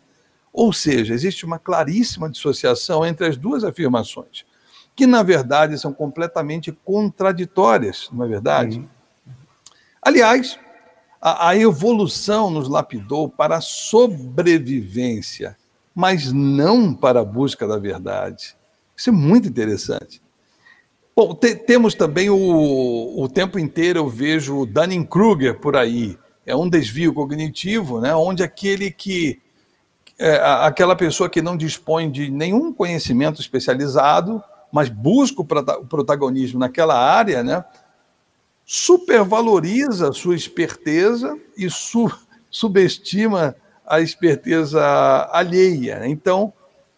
Ou 0.53 0.73
seja, 0.73 1.13
existe 1.13 1.45
uma 1.45 1.59
claríssima 1.59 2.31
dissociação 2.31 3.05
entre 3.05 3.27
as 3.27 3.37
duas 3.37 3.65
afirmações 3.65 4.45
que 4.95 5.07
na 5.07 5.23
verdade 5.23 5.79
são 5.79 5.93
completamente 5.93 6.73
contraditórias, 6.85 8.09
não 8.13 8.25
é 8.25 8.29
verdade? 8.29 8.79
Uhum. 8.79 8.89
Aliás, 10.01 10.59
a, 11.21 11.49
a 11.49 11.57
evolução 11.57 12.51
nos 12.51 12.69
lapidou 12.69 13.29
para 13.29 13.57
a 13.57 13.61
sobrevivência, 13.61 15.57
mas 15.95 16.33
não 16.33 16.95
para 16.95 17.21
a 17.21 17.25
busca 17.25 17.67
da 17.67 17.79
verdade. 17.79 18.57
Isso 18.97 19.11
é 19.11 19.13
muito 19.13 19.49
interessante. 19.49 20.23
Bom, 21.17 21.35
te, 21.35 21.55
temos 21.55 21.95
também 21.95 22.29
o, 22.31 23.15
o 23.17 23.29
tempo 23.29 23.59
inteiro 23.59 24.01
eu 24.01 24.09
vejo 24.09 24.59
o 24.59 24.67
Dunning-Kruger 24.67 25.59
por 25.59 25.77
aí. 25.77 26.19
É 26.45 26.55
um 26.55 26.69
desvio 26.69 27.15
cognitivo, 27.15 28.01
né, 28.01 28.15
onde 28.15 28.43
aquele 28.43 28.91
que 28.91 29.41
é, 30.19 30.37
aquela 30.37 30.95
pessoa 30.95 31.29
que 31.29 31.43
não 31.43 31.57
dispõe 31.57 32.11
de 32.11 32.31
nenhum 32.31 32.73
conhecimento 32.73 33.41
especializado 33.41 34.43
mas 34.75 34.89
busca 34.89 35.41
o 35.41 35.45
protagonismo 35.45 36.59
naquela 36.59 36.99
área, 36.99 37.45
né, 37.45 37.65
supervaloriza 38.65 40.09
a 40.09 40.13
sua 40.13 40.35
esperteza 40.35 41.39
e 41.57 41.71
su 41.71 42.11
subestima 42.51 43.55
a 43.87 44.01
esperteza 44.01 44.83
alheia. 45.31 46.09
Então, 46.09 46.53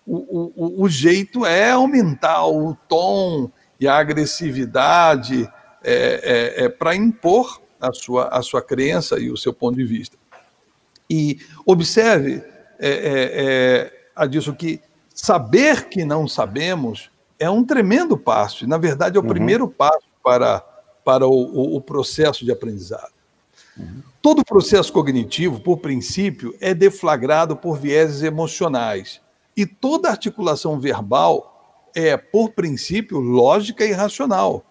o, 0.07 0.55
o, 0.57 0.85
o, 0.85 0.89
jeito 0.89 1.45
é 1.45 1.73
aumentar 1.73 2.47
o 2.47 2.75
tom 2.89 3.51
e 3.79 3.87
a 3.87 3.99
agressividade 3.99 5.47
é, 5.85 6.55
é, 6.57 6.65
é 6.65 6.69
para 6.71 6.97
impor 6.97 7.61
a 7.79 7.93
sua, 7.93 8.29
a 8.29 8.41
sua 8.41 8.62
crença 8.62 9.19
e 9.19 9.31
o 9.31 9.37
seu 9.37 9.53
ponto 9.53 9.77
de 9.77 9.85
vista. 9.85 10.17
E 11.11 11.41
observe, 11.67 12.43
é, 12.79 12.89
é, 12.89 13.31
é 13.35 14.09
Adilson, 14.17 14.55
que 14.55 14.81
saber 15.15 15.91
que 15.91 16.07
não 16.07 16.27
sabemos 16.27 17.11
é 17.38 17.49
um 17.51 17.64
tremendo 17.64 18.16
passo, 18.16 18.64
e 18.64 18.66
na 18.66 18.79
verdade 18.79 19.16
é 19.16 19.20
o 19.20 19.22
uhum. 19.22 19.29
primeiro 19.29 19.68
passo 19.68 20.07
para, 20.22 20.61
para 21.05 21.27
o, 21.27 21.33
o, 21.33 21.77
o 21.77 21.81
processo 21.81 22.44
de 22.44 22.51
aprendizado. 22.51 23.12
Uhum. 23.77 24.03
Todo 24.22 24.44
processo 24.44 24.92
cognitivo, 24.92 25.61
por 25.61 25.79
princípio, 25.79 26.55
é 26.61 26.75
deflagrado 26.75 27.57
por 27.57 27.79
vieses 27.79 28.22
emocionais, 28.22 29.20
e 29.57 29.64
toda 29.64 30.11
articulação 30.11 30.79
verbal 30.79 31.88
é, 31.94 32.16
por 32.16 32.51
princípio, 32.51 33.18
lógica 33.18 33.85
e 33.85 33.92
racional. 33.92 34.64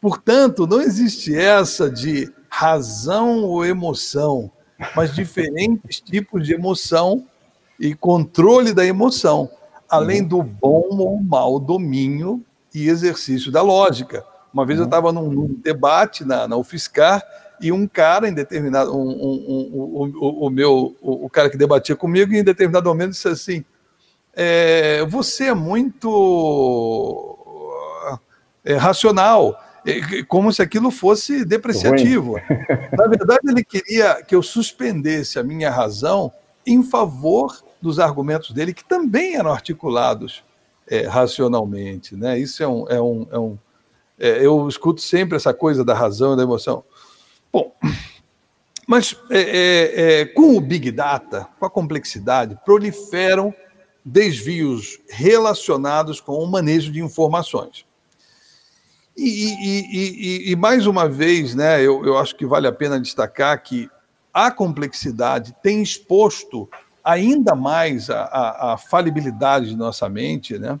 Portanto, 0.00 0.66
não 0.66 0.80
existe 0.80 1.34
essa 1.34 1.90
de 1.90 2.30
razão 2.48 3.44
ou 3.44 3.64
emoção, 3.64 4.50
mas 4.94 5.14
diferentes 5.14 6.00
tipos 6.04 6.46
de 6.46 6.52
emoção 6.52 7.26
e 7.78 7.94
controle 7.94 8.74
da 8.74 8.84
emoção 8.84 9.50
além 9.90 10.22
do 10.22 10.42
bom 10.42 10.86
ou 10.90 11.20
mau 11.20 11.58
domínio 11.58 12.42
e 12.72 12.88
exercício 12.88 13.50
da 13.50 13.60
lógica. 13.60 14.24
Uma 14.54 14.64
vez 14.64 14.78
eu 14.78 14.84
estava 14.84 15.08
uhum. 15.08 15.12
num, 15.12 15.30
num, 15.30 15.54
debate 15.54 16.24
na, 16.24 16.46
na 16.46 16.56
UFSCar 16.56 17.22
e 17.60 17.72
um 17.72 17.86
cara 17.86 18.28
em 18.28 18.32
determinado, 18.32 18.96
um, 18.96 19.08
um, 19.08 20.02
um, 20.02 20.12
o, 20.18 20.46
o, 20.46 20.50
meu, 20.50 20.96
o, 21.00 21.26
o, 21.26 21.30
cara 21.30 21.50
que 21.50 21.56
debatia 21.56 21.94
comigo, 21.94 22.32
em 22.32 22.42
determinado 22.42 22.88
momento 22.88 23.10
disse 23.10 23.28
assim, 23.28 23.64
é, 24.32 25.04
você 25.04 25.48
é 25.48 25.54
muito 25.54 27.36
é, 28.64 28.76
racional, 28.76 29.60
é, 29.86 30.22
como 30.24 30.52
se 30.52 30.62
aquilo 30.62 30.90
fosse 30.90 31.44
depreciativo. 31.44 32.36
Na 32.96 33.06
verdade, 33.06 33.40
ele 33.48 33.64
queria 33.64 34.22
que 34.22 34.34
eu 34.34 34.42
suspendesse 34.42 35.38
a 35.38 35.42
minha 35.42 35.70
razão 35.70 36.32
em 36.66 36.82
favor 36.82 37.62
dos 37.80 37.98
argumentos 37.98 38.50
dele, 38.52 38.74
que 38.74 38.84
também 38.84 39.36
eram 39.36 39.52
articulados 39.52 40.44
é, 40.86 41.06
racionalmente. 41.06 42.16
Né? 42.16 42.38
Isso 42.38 42.62
é 42.62 42.68
um. 42.68 42.88
É 42.88 43.00
um, 43.00 43.26
é 43.30 43.38
um 43.38 43.58
é, 44.18 44.44
eu 44.44 44.68
escuto 44.68 45.00
sempre 45.00 45.36
essa 45.36 45.54
coisa 45.54 45.82
da 45.82 45.94
razão 45.94 46.34
e 46.34 46.36
da 46.36 46.42
emoção. 46.42 46.84
Bom, 47.50 47.74
mas 48.86 49.16
é, 49.30 49.40
é, 49.40 50.20
é, 50.20 50.24
com 50.26 50.56
o 50.56 50.60
Big 50.60 50.90
Data, 50.90 51.48
com 51.58 51.64
a 51.64 51.70
complexidade, 51.70 52.58
proliferam 52.64 53.54
desvios 54.04 54.98
relacionados 55.08 56.20
com 56.20 56.32
o 56.32 56.46
manejo 56.46 56.92
de 56.92 57.00
informações. 57.00 57.86
E, 59.16 59.22
e, 59.22 60.48
e, 60.48 60.52
e, 60.52 60.56
mais 60.56 60.86
uma 60.86 61.08
vez, 61.08 61.54
né, 61.54 61.80
eu, 61.80 62.04
eu 62.04 62.18
acho 62.18 62.34
que 62.34 62.46
vale 62.46 62.66
a 62.66 62.72
pena 62.72 63.00
destacar 63.00 63.62
que 63.62 63.88
a 64.32 64.50
complexidade 64.50 65.54
tem 65.62 65.82
exposto 65.82 66.68
ainda 67.10 67.54
mais 67.54 68.10
a, 68.10 68.22
a, 68.22 68.72
a 68.74 68.78
falibilidade 68.78 69.68
de 69.68 69.76
nossa 69.76 70.08
mente, 70.08 70.58
né? 70.58 70.78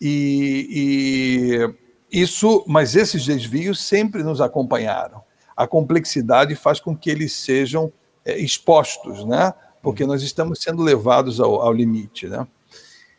E, 0.00 1.74
e, 2.10 2.20
isso, 2.20 2.64
mas 2.66 2.96
esses 2.96 3.24
desvios 3.24 3.80
sempre 3.80 4.22
nos 4.22 4.40
acompanharam. 4.40 5.22
A 5.56 5.66
complexidade 5.66 6.54
faz 6.54 6.80
com 6.80 6.96
que 6.96 7.08
eles 7.08 7.32
sejam 7.32 7.92
é, 8.24 8.38
expostos, 8.38 9.24
né? 9.24 9.52
Porque 9.82 10.04
nós 10.04 10.22
estamos 10.22 10.60
sendo 10.60 10.82
levados 10.82 11.40
ao, 11.40 11.60
ao 11.60 11.72
limite, 11.72 12.26
né? 12.26 12.46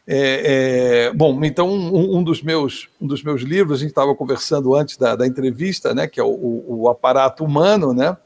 É, 0.06 1.06
é, 1.06 1.14
bom, 1.14 1.42
então 1.46 1.70
um, 1.70 2.18
um, 2.18 2.24
dos 2.24 2.42
meus, 2.42 2.90
um 3.00 3.08
dos 3.08 3.24
meus 3.24 3.42
livros, 3.42 3.80
a 3.80 3.82
gente 3.82 3.92
estava 3.92 4.14
conversando 4.14 4.76
antes 4.76 4.98
da, 4.98 5.16
da, 5.16 5.26
entrevista, 5.26 5.94
né, 5.96 6.08
que 6.08 6.20
é 6.20 6.24
o, 6.24 6.28
o, 6.28 6.82
o 6.82 6.90
aparato 6.90 7.46
humano, 7.46 7.94
né, 7.94 8.18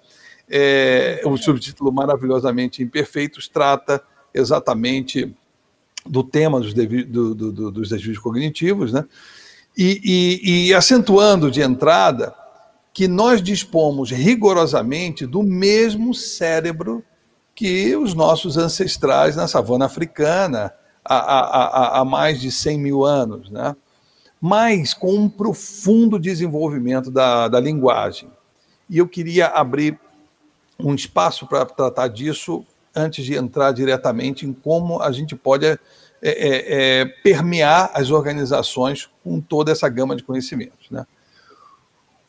é, 0.50 1.22
o 1.26 1.36
subtítulo 1.38 1.92
Maravilhosamente 1.92 2.82
Imperfeitos 2.82 3.48
trata 3.48 4.02
exatamente 4.34 5.36
do 6.06 6.24
tema 6.24 6.60
dos, 6.60 6.74
devi, 6.74 7.04
do, 7.04 7.36
do, 7.36 7.72
dos 7.72 7.90
desvios 7.90 8.18
cognitivos, 8.18 8.94
né? 8.94 9.06
E, 9.78 10.02
e, 10.04 10.70
e, 10.70 10.74
acentuando 10.74 11.52
de 11.52 11.62
entrada 11.62 12.34
que 12.92 13.08
nós 13.08 13.44
dispomos 13.44 14.10
rigorosamente 14.10 15.28
do 15.28 15.44
mesmo 15.44 16.16
cérebro 16.16 17.04
que 17.54 17.96
os 17.96 18.16
nossos 18.16 18.58
ancestrais 18.58 19.36
na 19.36 19.48
savana 19.48 19.86
africana 19.86 20.74
há, 21.06 21.18
há, 21.18 22.00
há 22.00 22.06
mais 22.06 22.42
de 22.42 22.52
100 22.52 22.80
mil 22.80 23.06
anos, 23.06 23.52
né? 23.52 23.76
mas 24.42 24.94
com 24.94 25.14
um 25.14 25.30
profundo 25.30 26.20
desenvolvimento 26.20 27.12
da, 27.12 27.48
da 27.48 27.60
linguagem. 27.60 28.30
E 28.90 28.98
eu 28.98 29.08
queria 29.08 29.48
abrir 29.48 30.00
um 30.80 30.94
espaço 30.94 31.48
para 31.48 31.66
tratar 31.66 32.08
disso 32.08 32.66
antes 32.96 33.26
de 33.26 33.36
entrar 33.36 33.72
diretamente 33.72 34.46
em 34.46 34.54
como 34.54 35.02
a 35.02 35.12
gente 35.12 35.36
pode 35.36 35.66
é, 35.66 35.80
é, 36.22 36.30
é, 37.02 37.06
permear 37.06 37.92
as 37.94 38.10
organizações 38.10 39.10
com 39.24 39.40
toda 39.40 39.72
essa 39.72 39.88
gama 39.88 40.16
de 40.16 40.24
conhecimentos. 40.24 40.90
Né? 40.90 41.06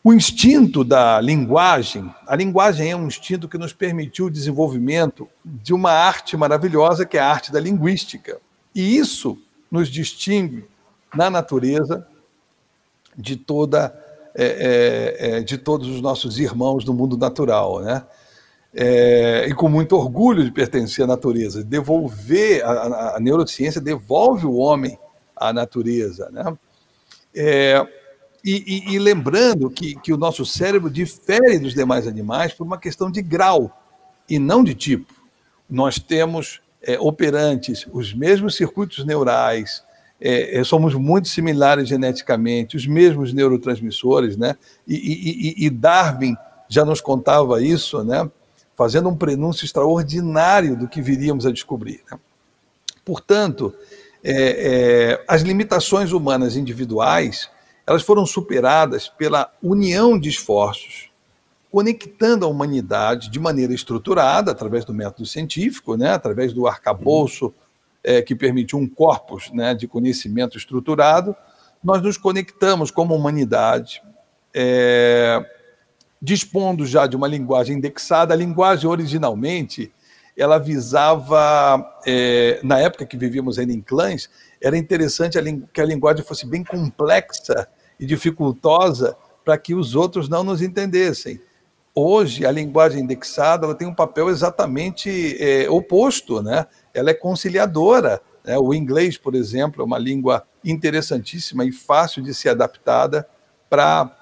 O 0.04 0.12
instinto 0.12 0.84
da 0.84 1.20
linguagem, 1.20 2.12
a 2.26 2.36
linguagem 2.36 2.90
é 2.90 2.96
um 2.96 3.06
instinto 3.06 3.48
que 3.48 3.58
nos 3.58 3.72
permitiu 3.72 4.26
o 4.26 4.30
desenvolvimento 4.30 5.28
de 5.44 5.72
uma 5.72 5.90
arte 5.90 6.36
maravilhosa, 6.36 7.06
que 7.06 7.16
é 7.16 7.20
a 7.20 7.28
arte 7.28 7.50
da 7.50 7.60
linguística. 7.60 8.38
E 8.74 8.96
isso 8.96 9.38
nos 9.70 9.88
distingue 9.88 10.66
na 11.14 11.28
natureza 11.30 12.06
de 13.16 13.36
toda 13.36 13.94
é, 14.34 14.44
é, 14.44 15.30
é, 15.38 15.40
de 15.40 15.58
todos 15.58 15.88
os 15.88 16.00
nossos 16.00 16.38
irmãos 16.38 16.84
do 16.84 16.94
mundo 16.94 17.16
natural, 17.16 17.80
né? 17.80 18.04
É, 18.74 19.46
e 19.48 19.54
com 19.54 19.68
muito 19.68 19.96
orgulho 19.96 20.44
de 20.44 20.52
pertencer 20.52 21.04
à 21.04 21.06
natureza, 21.06 21.64
devolver 21.64 22.62
a, 22.64 23.16
a, 23.16 23.20
neurociência 23.20 23.80
devolve 23.80 24.44
o 24.44 24.56
homem 24.56 24.98
à 25.34 25.52
natureza, 25.52 26.28
né? 26.30 26.56
É, 27.34 27.86
e, 28.44 28.84
e, 28.90 28.94
e, 28.94 28.98
lembrando 28.98 29.70
que, 29.70 29.94
que 29.96 30.12
o 30.12 30.16
nosso 30.16 30.44
cérebro 30.44 30.90
difere 30.90 31.58
dos 31.58 31.74
demais 31.74 32.06
animais 32.06 32.52
por 32.52 32.66
uma 32.66 32.78
questão 32.78 33.10
de 33.10 33.22
grau 33.22 33.70
e 34.28 34.38
não 34.38 34.62
de 34.62 34.74
tipo. 34.74 35.12
Nós 35.68 35.98
temos 35.98 36.60
é, 36.82 36.98
operantes 36.98 37.86
os 37.92 38.14
mesmos 38.14 38.54
circuitos 38.54 39.04
neurais, 39.04 39.82
é, 40.20 40.58
é, 40.58 40.64
somos 40.64 40.94
muito 40.94 41.28
similares 41.28 41.88
geneticamente, 41.88 42.76
os 42.76 42.86
mesmos 42.86 43.32
neurotransmissores, 43.32 44.36
né? 44.36 44.56
E, 44.86 44.94
e, 44.94 45.66
e, 45.66 45.70
Darwin 45.70 46.36
já 46.68 46.84
nos 46.84 47.00
contava 47.00 47.62
isso, 47.62 48.02
né? 48.02 48.28
Fazendo 48.78 49.10
um 49.10 49.16
prenúncio 49.16 49.66
extraordinário 49.66 50.74
do 50.74 50.88
que 50.88 51.02
viríamos 51.02 51.44
a 51.44 51.52
descobrir. 51.52 52.00
Né? 52.10 52.18
Portanto, 53.04 53.74
é, 54.24 54.32
é 54.32 55.24
as 55.28 55.42
limitações 55.42 56.12
humanas 56.12 56.56
individuais 56.56 57.50
elas 57.88 58.02
foram 58.02 58.26
superadas 58.26 59.08
pela 59.08 59.50
união 59.62 60.18
de 60.18 60.28
esforços, 60.28 61.08
conectando 61.72 62.44
a 62.44 62.48
humanidade 62.48 63.30
de 63.30 63.40
maneira 63.40 63.72
estruturada, 63.72 64.50
através 64.52 64.84
do 64.84 64.92
método 64.92 65.26
científico, 65.26 65.96
né, 65.96 66.10
através 66.10 66.52
do 66.52 66.66
arcabouço 66.66 67.52
é, 68.04 68.20
que 68.20 68.34
permitiu 68.34 68.78
um 68.78 68.86
corpus 68.86 69.50
né, 69.52 69.72
de 69.72 69.88
conhecimento 69.88 70.58
estruturado, 70.58 71.34
nós 71.82 72.02
nos 72.02 72.18
conectamos 72.18 72.90
como 72.90 73.14
humanidade, 73.14 74.02
é, 74.52 75.42
dispondo 76.20 76.86
já 76.86 77.06
de 77.06 77.16
uma 77.16 77.28
linguagem 77.28 77.76
indexada. 77.76 78.34
A 78.34 78.36
linguagem, 78.36 78.88
originalmente, 78.88 79.92
ela 80.36 80.58
visava, 80.58 81.84
é, 82.06 82.60
na 82.62 82.78
época 82.78 83.06
que 83.06 83.16
vivíamos 83.16 83.58
ainda 83.58 83.72
em 83.72 83.80
clãs, 83.80 84.30
era 84.60 84.76
interessante 84.76 85.38
a 85.38 85.42
que 85.42 85.80
a 85.80 85.84
linguagem 85.84 86.24
fosse 86.24 86.46
bem 86.46 86.62
complexa 86.64 87.68
e 87.98 88.06
dificultosa 88.06 89.16
para 89.44 89.58
que 89.58 89.74
os 89.74 89.94
outros 89.94 90.28
não 90.28 90.44
nos 90.44 90.62
entendessem. 90.62 91.40
Hoje, 91.94 92.46
a 92.46 92.52
linguagem 92.52 93.02
indexada 93.02 93.66
ela 93.66 93.74
tem 93.74 93.88
um 93.88 93.94
papel 93.94 94.28
exatamente 94.28 95.36
é, 95.42 95.68
oposto, 95.68 96.40
né? 96.40 96.66
ela 96.94 97.10
é 97.10 97.14
conciliadora. 97.14 98.20
Né? 98.44 98.56
O 98.56 98.72
inglês, 98.72 99.18
por 99.18 99.34
exemplo, 99.34 99.82
é 99.82 99.84
uma 99.84 99.98
língua 99.98 100.46
interessantíssima 100.64 101.64
e 101.64 101.72
fácil 101.72 102.22
de 102.22 102.32
ser 102.32 102.50
adaptada 102.50 103.28
para 103.68 104.14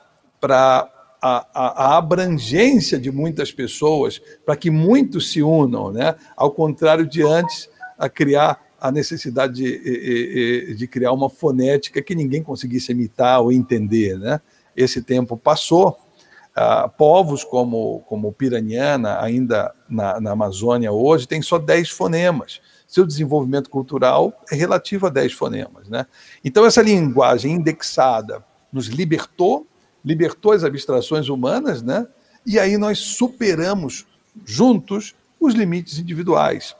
a, 1.26 1.46
a, 1.52 1.84
a, 1.84 1.98
abrangência 1.98 2.98
de 2.98 3.10
muitas 3.10 3.50
pessoas, 3.50 4.20
para 4.44 4.54
que 4.54 4.70
muitos 4.70 5.32
se 5.32 5.42
unam, 5.42 5.90
né? 5.90 6.14
ao 6.36 6.52
contrário 6.52 7.04
de 7.04 7.22
antes, 7.22 7.68
a 7.98 8.08
criar 8.08 8.64
a 8.80 8.92
necessidade 8.92 9.54
de, 9.54 10.74
de, 10.76 10.86
criar 10.86 11.12
uma 11.12 11.28
fonética 11.28 12.00
que 12.02 12.14
ninguém 12.14 12.42
conseguisse 12.42 12.92
imitar 12.92 13.40
ou 13.40 13.50
entender. 13.50 14.16
Né? 14.18 14.40
Esse 14.76 15.02
tempo 15.02 15.36
passou. 15.36 15.98
Uh, 16.56 16.88
povos 16.96 17.44
como, 17.44 18.00
como 18.08 18.32
Piraniana, 18.32 19.20
ainda 19.20 19.74
na, 19.86 20.18
na 20.18 20.30
Amazônia 20.30 20.90
hoje, 20.90 21.28
tem 21.28 21.42
só 21.42 21.58
10 21.58 21.90
fonemas. 21.90 22.62
Seu 22.88 23.04
desenvolvimento 23.04 23.68
cultural 23.68 24.32
é 24.50 24.54
relativo 24.54 25.06
a 25.06 25.10
10 25.10 25.34
fonemas. 25.34 25.86
Né? 25.86 26.06
Então, 26.42 26.64
essa 26.64 26.80
linguagem 26.80 27.52
indexada 27.52 28.42
nos 28.72 28.86
libertou, 28.86 29.66
libertou 30.06 30.52
as 30.52 30.62
abstrações 30.62 31.28
humanas, 31.28 31.82
né? 31.82 32.06
e 32.46 32.60
aí 32.60 32.78
nós 32.78 32.98
superamos 32.98 34.06
juntos 34.44 35.16
os 35.40 35.54
limites 35.54 35.98
individuais. 35.98 36.76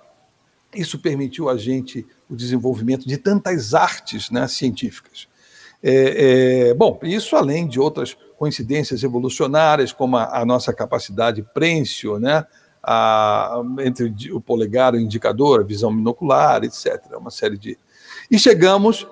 Isso 0.73 0.99
permitiu 0.99 1.49
a 1.49 1.57
gente 1.57 2.07
o 2.31 2.37
desenvolvimento 2.37 3.07
de 3.07 3.17
tantas 3.17 3.75
artes 3.75 4.31
né, 4.31 4.47
científicas. 4.47 5.27
É, 5.83 6.69
é, 6.69 6.75
bom, 6.75 6.99
isso 7.03 7.35
além 7.35 7.67
de 7.67 7.81
outras 7.81 8.17
coincidências 8.39 9.03
evolucionárias, 9.03 9.93
como 9.93 10.17
a, 10.17 10.41
a 10.41 10.45
nossa 10.45 10.73
capacidade 10.73 11.43
prêncio, 11.55 12.19
né, 12.19 12.45
a, 12.83 13.61
entre 13.81 14.15
o 14.33 14.41
polegar 14.41 14.95
e 14.95 14.99
o 14.99 15.01
indicador, 15.01 15.61
a 15.61 15.65
visão 15.65 15.95
binocular, 15.95 16.63
etc. 16.63 17.03
Uma 17.19 17.31
série 17.31 17.59
de. 17.59 17.79
E 18.31 18.39
chegamos 18.39 19.07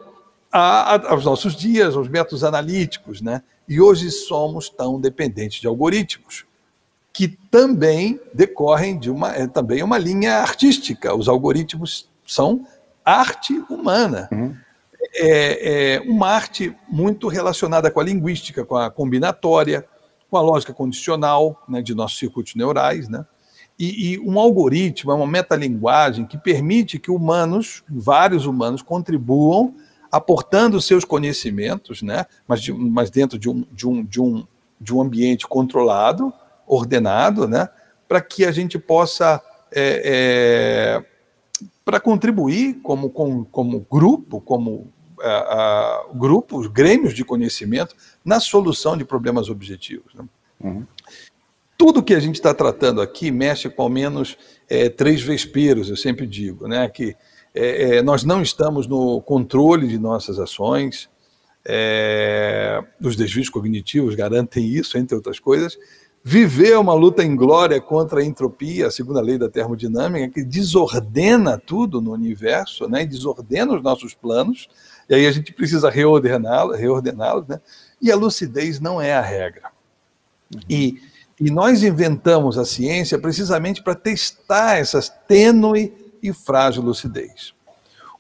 a, 0.53 1.11
aos 1.11 1.25
nossos 1.25 1.57
dias, 1.57 1.97
aos 1.97 2.09
métodos 2.09 2.45
analíticos, 2.45 3.21
né? 3.21 3.43
E 3.69 3.81
hoje 3.81 4.11
somos 4.11 4.69
tão 4.69 5.01
dependentes 5.01 5.61
de 5.61 5.67
algoritmos 5.67 6.45
que 7.13 7.29
também 7.29 8.21
decorrem 8.35 8.99
de 8.99 9.09
uma 9.09 9.33
é 9.33 9.47
também 9.47 9.83
uma 9.83 9.97
linha 9.97 10.39
artística. 10.39 11.15
Os 11.15 11.29
algoritmos 11.29 12.11
são 12.27 12.67
arte 13.05 13.53
humana. 13.71 14.29
Uhum. 14.33 14.57
É, 15.17 15.95
é, 15.95 16.01
uma 16.01 16.29
arte 16.29 16.75
muito 16.89 17.29
relacionada 17.29 17.89
com 17.89 18.01
a 18.01 18.05
linguística, 18.05 18.65
com 18.65 18.77
a 18.77 18.91
combinatória, 18.91 19.87
com 20.29 20.37
a 20.37 20.41
lógica 20.41 20.73
condicional 20.73 21.63
né, 21.69 21.81
de 21.81 21.95
nossos 21.95 22.19
circuitos 22.19 22.57
neurais. 22.57 23.09
Né? 23.09 23.25
E, 23.79 24.15
e 24.15 24.19
um 24.19 24.37
algoritmo 24.39 25.13
é 25.13 25.15
uma 25.15 25.27
metalinguagem 25.27 26.27
que 26.27 26.37
permite 26.37 26.99
que 26.99 27.13
humanos, 27.13 27.85
vários 27.89 28.45
humanos, 28.45 28.83
contribuam 28.83 29.75
aportando 30.17 30.81
seus 30.81 31.05
conhecimentos, 31.05 32.01
né? 32.01 32.25
mas, 32.47 32.63
de, 32.63 32.73
mas 32.73 33.11
dentro 33.11 33.37
de 33.37 33.51
um, 33.51 33.67
de, 33.73 33.89
um, 33.89 34.05
de, 34.05 34.21
um, 34.21 34.47
de 34.81 34.95
um 34.95 35.03
ambiente 35.03 35.45
controlado, 35.45 36.33
ordenado, 36.69 37.49
né, 37.49 37.69
para 38.07 38.21
que 38.21 38.45
a 38.45 38.53
gente 38.53 38.79
possa 38.79 39.43
é, 39.73 41.03
é, 41.03 41.05
para 41.85 41.99
contribuir 41.99 42.75
como, 42.81 43.11
como, 43.11 43.45
como 43.47 43.87
grupo, 43.91 44.41
como 44.41 44.93
a, 45.21 45.31
a, 45.31 46.07
grupos, 46.15 46.69
grêmios 46.69 47.13
de 47.13 47.25
conhecimento 47.25 47.97
na 48.25 48.39
solução 48.39 48.97
de 48.97 49.05
problemas 49.05 49.51
objetivos. 49.51 50.15
Né? 50.15 50.25
Uhum. 50.61 50.87
Tudo 51.77 52.05
que 52.05 52.15
a 52.15 52.21
gente 52.21 52.37
está 52.37 52.55
tratando 52.55 53.03
aqui 53.03 53.33
mexe 53.33 53.69
com 53.69 53.83
ao 53.83 53.89
menos 53.89 54.39
é, 54.69 54.89
três 54.89 55.21
vesperos, 55.21 55.91
eu 55.91 55.97
sempre 55.97 56.25
digo, 56.25 56.69
né? 56.69 56.89
que 56.89 57.17
é, 57.55 57.97
é, 57.97 58.03
nós 58.03 58.25
não 58.25 58.43
estamos 58.43 58.87
no 58.87 59.21
controle 59.23 59.87
de 59.87 59.99
nossas 59.99 60.39
ações, 60.39 61.09
é, 61.67 62.83
os 63.01 63.17
desvios 63.17 63.49
cognitivos 63.49 64.15
garantem 64.15 64.67
isso, 64.67 64.99
entre 64.99 65.15
outras 65.15 65.39
coisas, 65.39 65.79
Viver 66.27 66.79
uma 66.79 66.95
luta 66.95 67.23
em 67.23 67.37
glória 67.37 67.79
contra 67.83 68.21
a 68.21 68.25
entropia, 68.25 68.87
a 68.87 68.91
segunda 68.91 69.21
lei 69.21 69.37
da 69.37 69.47
termodinâmica, 69.47 70.33
que 70.33 70.43
desordena 70.43 71.59
tudo 71.59 72.01
no 72.01 72.13
universo, 72.13 72.89
né? 72.89 73.05
desordena 73.05 73.75
os 73.75 73.83
nossos 73.83 74.15
planos, 74.15 74.67
e 75.07 75.15
aí 75.15 75.27
a 75.27 75.31
gente 75.31 75.53
precisa 75.53 75.91
reordená-los, 75.91 76.79
reordená 76.79 77.45
né? 77.47 77.61
e 78.01 78.11
a 78.11 78.17
lucidez 78.17 78.81
não 78.81 79.03
é 79.03 79.13
a 79.13 79.21
regra. 79.21 79.71
E, 80.67 80.99
e 81.39 81.51
nós 81.51 81.83
inventamos 81.83 82.57
a 82.57 82.65
ciência 82.65 83.19
precisamente 83.19 83.83
para 83.83 83.95
testar 83.95 84.79
essa 84.79 85.03
tênue 85.03 85.93
e 86.25 86.33
frágil 86.33 86.83
lucidez. 86.83 87.55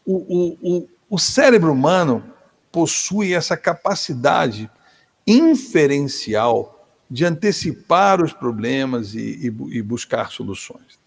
O, 0.04 0.14
o, 0.14 0.58
o, 0.62 0.88
o 1.10 1.18
cérebro 1.18 1.72
humano 1.72 2.22
possui 2.70 3.32
essa 3.32 3.56
capacidade 3.56 4.70
inferencial 5.26 6.86
de 7.10 7.24
antecipar 7.24 8.22
os 8.22 8.32
problemas 8.32 9.14
e, 9.14 9.48
e, 9.48 9.78
e 9.78 9.82
buscar 9.82 10.30
soluções. 10.30 10.98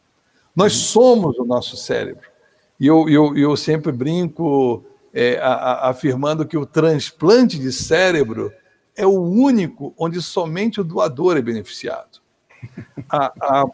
Nós 0.55 0.73
uhum. 0.73 0.79
somos 0.79 1.37
o 1.37 1.45
nosso 1.45 1.77
cérebro. 1.77 2.27
E 2.79 2.87
eu, 2.87 3.07
eu, 3.07 3.37
eu 3.37 3.55
sempre 3.55 3.91
brinco 3.91 4.83
é, 5.13 5.37
a, 5.39 5.53
a, 5.53 5.89
afirmando 5.89 6.45
que 6.45 6.57
o 6.57 6.65
transplante 6.65 7.59
de 7.59 7.71
cérebro 7.71 8.51
é 8.95 9.05
o 9.05 9.19
único 9.21 9.93
onde 9.97 10.21
somente 10.21 10.81
o 10.81 10.83
doador 10.83 11.37
é 11.37 11.41
beneficiado. 11.41 12.19
A, 13.07 13.31
a, 13.39 13.65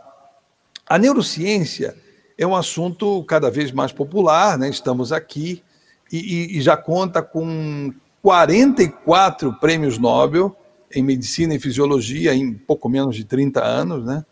a 0.86 0.98
neurociência 0.98 1.96
é 2.38 2.46
um 2.46 2.56
assunto 2.56 3.24
cada 3.26 3.50
vez 3.50 3.72
mais 3.72 3.92
popular, 3.92 4.58
né? 4.58 4.70
estamos 4.70 5.12
aqui, 5.12 5.64
e, 6.12 6.58
e, 6.58 6.62
já 6.62 6.78
conta 6.78 7.24
com 7.24 7.92
44 8.22 9.54
prêmios 9.60 9.98
Nobel, 9.98 10.56
em 10.94 11.02
medicina 11.02 11.56
e 11.56 11.60
fisiologia 11.60 12.36
em 12.36 12.54
pouco 12.54 12.88
menos 12.88 13.16
de 13.16 13.26
30 13.26 13.64
anos, 13.64 14.06
né? 14.06 14.24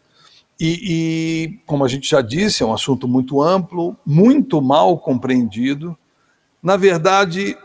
E, 0.60 0.80
e, 0.84 1.60
como 1.66 1.84
a 1.84 1.88
gente 1.88 2.08
já 2.08 2.22
disse, 2.22 2.62
é 2.62 2.66
um 2.66 2.74
assunto 2.74 3.08
muito 3.08 3.42
amplo, 3.42 3.98
muito 4.06 4.62
mal 4.62 5.00
compreendido. 5.00 5.98
Na 6.62 6.78
verdade, 6.78 7.58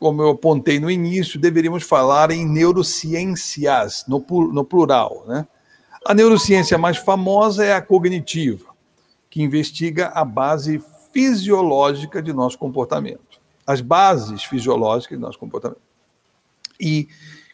como 0.00 0.22
eu 0.22 0.30
apontei 0.30 0.80
no 0.80 0.90
início, 0.90 1.38
deveríamos 1.38 1.84
falar 1.84 2.30
em 2.30 2.48
neurociências, 2.48 4.06
no, 4.08 4.24
no 4.50 4.64
plural. 4.64 5.26
Né? 5.28 5.46
A 6.06 6.14
neurociência 6.14 6.78
mais 6.78 6.96
famosa 6.96 7.64
é 7.64 7.74
a 7.74 7.82
cognitiva, 7.82 8.71
que 9.32 9.42
investiga 9.42 10.08
a 10.08 10.26
base 10.26 10.78
fisiológica 11.10 12.20
de 12.20 12.34
nosso 12.34 12.58
comportamento, 12.58 13.40
as 13.66 13.80
bases 13.80 14.44
fisiológicas 14.44 15.16
de 15.16 15.22
nosso 15.22 15.38
comportamento. 15.38 15.80
E 16.78 17.08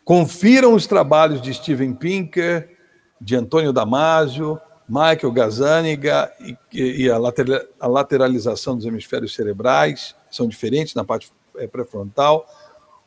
confiram 0.05 0.75
os 0.75 0.88
trabalhos 0.88 1.41
de 1.41 1.55
Steven 1.55 1.95
Pinker, 1.95 2.77
de 3.21 3.37
Antônio 3.37 3.73
Damasio, 3.73 4.61
Michael 4.88 5.31
Gazzaniga 5.31 6.33
e, 6.41 7.05
e 7.05 7.09
a, 7.09 7.17
lateral, 7.17 7.61
a, 7.79 7.87
lateralização 7.87 8.77
dos 8.77 8.85
hemisférios 8.85 9.33
cerebrais 9.33 10.17
são 10.29 10.49
diferentes 10.49 10.97
na 10.97 11.05
parte 11.05 11.31
é, 11.59 11.69
pré-frontal. 11.69 12.45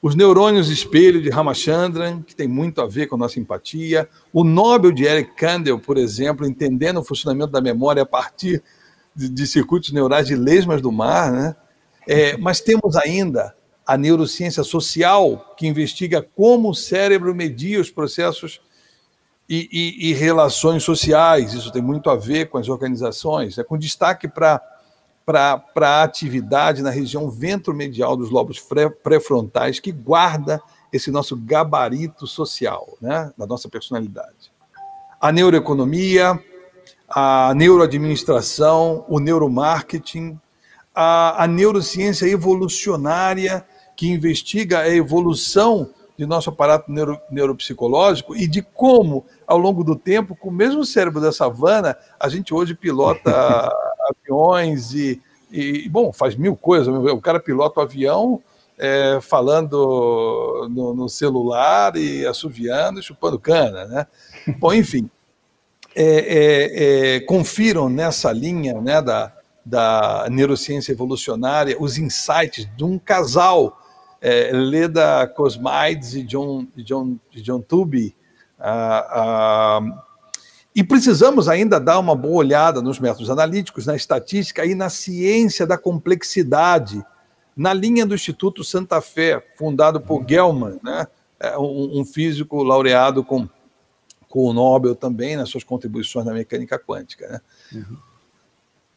Os 0.02 0.16
neurônios 0.16 0.70
espelho 0.70 1.22
de 1.22 1.30
Ramachandran, 1.30 2.24
que 2.24 2.36
tem 2.36 2.48
muito 2.48 2.82
a 2.82 2.88
ver 2.88 3.06
com 3.06 3.16
a 3.16 3.20
nossa 3.20 3.40
empatia. 3.40 4.10
O 4.34 4.44
Nobel 4.44 4.92
de 4.92 5.04
Eric 5.04 5.36
Kandel, 5.36 5.78
por 5.78 5.96
exemplo, 5.96 6.48
entendendo 6.48 7.00
o 7.00 7.04
funcionamento 7.04 7.52
da 7.52 7.62
memória 7.62 8.02
a 8.02 8.06
partir 8.06 8.64
de, 9.16 9.30
de 9.30 9.46
circuitos 9.46 9.92
neurais 9.92 10.26
de 10.26 10.36
lesmas 10.36 10.82
do 10.82 10.92
mar. 10.92 11.32
Né? 11.32 11.56
É, 12.08 12.36
mas 12.38 12.60
temos 12.60 12.96
ainda 12.96 13.56
a 13.86 13.96
neurociência 13.96 14.64
social, 14.64 15.54
que 15.56 15.68
investiga 15.68 16.26
como 16.36 16.70
o 16.70 16.76
cérebro 16.76 17.36
media 17.36 17.80
os 17.80 17.92
processos 17.92 18.60
e, 19.48 19.70
e, 19.72 20.10
e, 20.10 20.14
relações 20.14 20.82
sociais. 20.82 21.54
Isso 21.54 21.72
tem 21.72 21.82
muito 21.82 22.10
a 22.10 22.16
ver 22.16 22.50
com 22.50 22.58
as 22.58 22.70
organizações, 22.70 23.58
é 23.58 23.64
com 23.64 23.78
destaque 23.78 24.28
para 24.28 24.62
a 25.28 26.04
atividade 26.04 26.82
na 26.82 26.90
região 26.90 27.30
ventromedial 27.30 28.16
dos 28.18 28.30
lobos 28.30 28.60
pré-frontais, 29.04 29.80
que 29.80 29.92
guarda 29.92 30.62
esse 30.92 31.12
nosso 31.12 31.38
gabarito 31.38 32.28
social, 32.28 32.98
né, 33.02 33.32
da 33.38 33.46
nossa 33.46 33.70
personalidade. 33.70 34.52
A 35.20 35.32
neuroeconomia, 35.32 36.40
a 37.08 37.54
neuroadministração, 37.56 39.06
o 39.08 39.20
neuromarketing, 39.20 40.40
a, 40.94 41.44
a 41.44 41.48
neurociência 41.48 42.26
evolucionária, 42.26 43.66
que 43.96 44.10
investiga 44.10 44.80
a 44.80 44.90
evolução 44.90 45.90
de 46.18 46.26
nosso 46.26 46.50
aparato 46.50 46.92
neuro, 46.92 47.20
neuropsicológico 47.30 48.36
e 48.36 48.48
de 48.48 48.62
como, 48.62 49.26
ao 49.48 49.58
longo 49.58 49.84
do 49.84 49.96
tempo, 49.96 50.36
com 50.36 50.50
o 50.50 50.54
mesmo 50.54 50.86
cérebro 50.86 51.22
da 51.22 51.32
savana, 51.32 51.98
a 52.20 52.30
gente 52.30 52.54
hoje 52.54 52.76
pilota 52.76 53.72
aviões 54.12 54.94
e, 54.94 55.22
e, 55.52 55.88
bom, 55.90 56.12
faz 56.14 56.36
mil 56.36 56.56
coisas. 56.56 56.88
O 56.88 57.22
cara 57.22 57.40
pilota 57.40 57.80
o 57.80 57.84
avião 57.84 58.42
é, 58.78 59.20
falando 59.22 60.68
no, 60.72 60.94
no, 60.94 61.10
celular 61.10 61.96
e 61.96 62.26
assoviando 62.26 63.00
e 63.00 63.04
chupando 63.04 63.40
cana, 63.40 63.86
né? 63.86 64.08
Bom, 64.58 64.74
enfim, 64.74 65.10
é, 65.96 66.06
é, 66.06 67.16
é, 67.16 67.20
confiram 67.22 67.90
nessa 67.90 68.32
linha 68.32 68.80
né, 68.82 69.02
da, 69.02 69.32
da 69.66 70.28
neurociência 70.32 70.92
evolucionária 70.92 71.78
os 71.80 71.98
insights 71.98 72.68
de 72.76 72.84
um 72.84 72.98
casal 72.98 73.78
é, 74.22 74.52
Leda 74.54 75.28
Cosmides 75.28 76.14
e 76.14 76.24
John, 76.24 76.68
John, 76.78 77.18
John 77.32 77.62
Tooby. 77.62 78.16
Ah, 78.60 79.08
ah, 79.10 80.04
e 80.74 80.84
precisamos 80.84 81.50
ainda 81.50 81.80
dar 81.80 82.00
uma 82.00 82.16
boa 82.16 82.38
olhada 82.38 82.82
nos 82.82 83.00
métodos 83.00 83.30
analíticos, 83.30 83.86
na 83.86 83.96
estatística 83.96 84.66
e 84.66 84.74
na 84.74 84.90
ciência 84.90 85.68
da 85.68 85.78
complexidade, 85.78 87.04
na 87.56 87.74
linha 87.74 88.06
do 88.06 88.16
Instituto 88.16 88.64
Santa 88.64 89.02
Fé, 89.02 89.46
fundado 89.58 90.00
por 90.00 90.26
Gelman, 90.28 90.80
né? 90.82 91.08
É 91.40 91.58
um, 91.58 92.02
um 92.02 92.06
físico 92.06 92.62
laureado 92.64 93.24
com, 93.24 93.50
com 94.30 94.46
o 94.46 94.54
Nobel 94.54 94.96
também 94.96 95.36
nas 95.36 95.50
suas 95.50 95.64
contribuições 95.64 96.26
na 96.26 96.34
mecânica 96.34 96.78
quântica. 96.78 97.28
Né? 97.28 97.42
Uhum. 97.74 97.98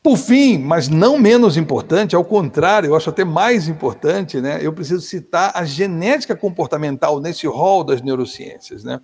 Por 0.02 0.18
fim, 0.18 0.58
mas 0.58 0.86
não 0.86 1.18
menos 1.18 1.56
importante, 1.56 2.14
ao 2.14 2.22
contrário, 2.22 2.88
eu 2.88 2.96
acho 2.96 3.08
até 3.08 3.24
mais 3.24 3.66
importante, 3.66 4.38
né, 4.38 4.58
eu 4.60 4.70
preciso 4.70 5.00
citar 5.00 5.52
a 5.54 5.64
genética 5.64 6.36
comportamental 6.36 7.18
nesse 7.18 7.46
rol 7.46 7.82
das 7.82 8.02
neurociências. 8.02 8.84
Né? 8.84 9.00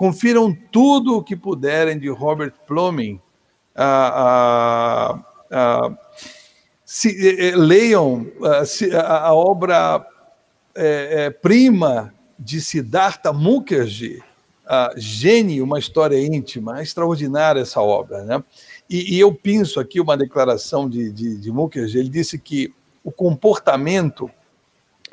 Confiram 0.00 0.56
tudo 0.72 1.18
o 1.18 1.22
que 1.22 1.36
puderem 1.36 1.98
de 1.98 2.08
Robert 2.08 2.54
Plumbing, 2.66 3.20
ah, 3.76 5.12
ah, 5.12 5.44
ah, 5.50 5.98
se, 6.86 7.10
eh, 7.10 7.48
eh 7.48 7.54
leiam 7.54 8.26
se, 8.64 8.96
a, 8.96 9.26
a, 9.26 9.34
obra 9.34 10.02
eh, 10.74 11.08
eh, 11.26 11.30
prima 11.30 12.14
de 12.38 12.62
Siddhartha 12.62 13.30
Mukherjee, 13.30 14.22
Gênio, 14.96 15.64
uma 15.64 15.78
história 15.78 16.18
íntima, 16.18 16.80
é 16.80 16.82
extraordinária 16.82 17.60
essa 17.60 17.82
obra. 17.82 18.24
Né? 18.24 18.42
E, 18.88 19.16
e 19.16 19.20
eu 19.20 19.34
penso 19.34 19.78
aqui 19.78 20.00
uma 20.00 20.16
declaração 20.16 20.88
de, 20.88 21.12
de, 21.12 21.36
de 21.36 21.52
Mukherjee, 21.52 22.00
ele 22.00 22.08
disse 22.08 22.38
que 22.38 22.72
o 23.04 23.12
comportamento 23.12 24.30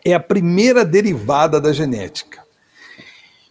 é 0.06 0.14
a 0.14 0.20
primeira 0.22 0.86
derivada 0.86 1.60
da 1.60 1.74
genética. 1.74 2.47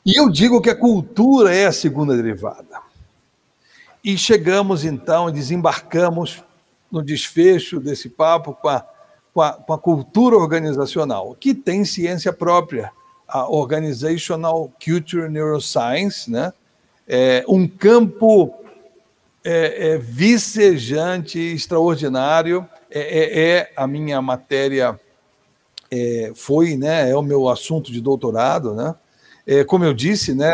E 0.07 0.15
eu 0.15 0.31
digo 0.31 0.63
que 0.63 0.71
a 0.71 0.77
cultura 0.77 1.53
é 1.53 1.67
a 1.67 1.73
segunda 1.73 2.15
derivada. 2.15 2.81
E 4.05 4.17
chegamos 4.17 4.85
então, 4.85 5.33
desembarcamos 5.33 6.45
no 6.93 7.03
desfecho 7.03 7.81
desse 7.81 8.09
papo 8.09 8.55
com 8.55 8.69
a, 8.69 8.87
com 9.35 9.43
a, 9.43 9.53
com 9.55 9.73
a 9.73 9.79
cultura 9.79 10.37
organizacional, 10.37 11.37
que 11.41 11.53
tem 11.53 11.85
ciência 11.85 12.33
própria, 12.33 12.93
a 13.27 13.51
Organizational 13.51 14.73
Culture 14.83 15.29
Neuroscience, 15.29 16.31
né? 16.31 16.53
É 17.09 17.45
um 17.49 17.67
campo 17.67 18.55
é, 19.43 19.95
é 19.95 19.99
vicejante, 19.99 21.37
extraordinário. 21.41 22.65
É, 22.89 23.01
é, 23.01 23.41
é, 23.41 23.73
a 23.77 23.89
minha 23.89 24.23
matéria, 24.23 25.01
é, 25.91 26.31
foi, 26.33 26.77
né, 26.77 27.11
é 27.11 27.17
o 27.17 27.23
meu 27.23 27.49
assunto 27.49 27.91
de 27.91 28.01
doutorado, 28.01 28.73
né? 28.73 28.95
É, 29.47 29.63
como 29.63 29.85
eu 29.85 29.95
disse, 29.95 30.35
né, 30.35 30.53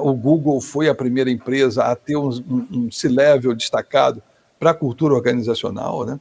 o 0.00 0.14
Google 0.14 0.60
foi 0.60 0.88
a 0.88 0.94
primeira 0.94 1.28
empresa 1.30 1.84
a 1.84 1.96
ter 1.96 2.16
um, 2.16 2.28
um, 2.70 2.90
C-level 2.90 3.52
destacado 3.54 4.22
para 4.60 4.70
a 4.70 4.74
cultura 4.74 5.14
organizacional, 5.14 6.06
né? 6.06 6.20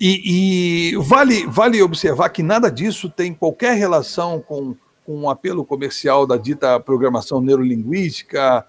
E, 0.00 0.92
e, 0.92 0.96
vale, 0.96 1.44
vale 1.46 1.82
observar 1.82 2.28
que 2.28 2.40
nada 2.40 2.70
disso 2.70 3.10
tem 3.10 3.34
qualquer 3.34 3.76
relação 3.76 4.40
com, 4.40 4.76
com 5.04 5.22
um 5.22 5.28
apelo 5.28 5.64
comercial 5.64 6.24
da 6.24 6.36
dita 6.36 6.78
programação 6.78 7.40
neurolinguística, 7.40 8.64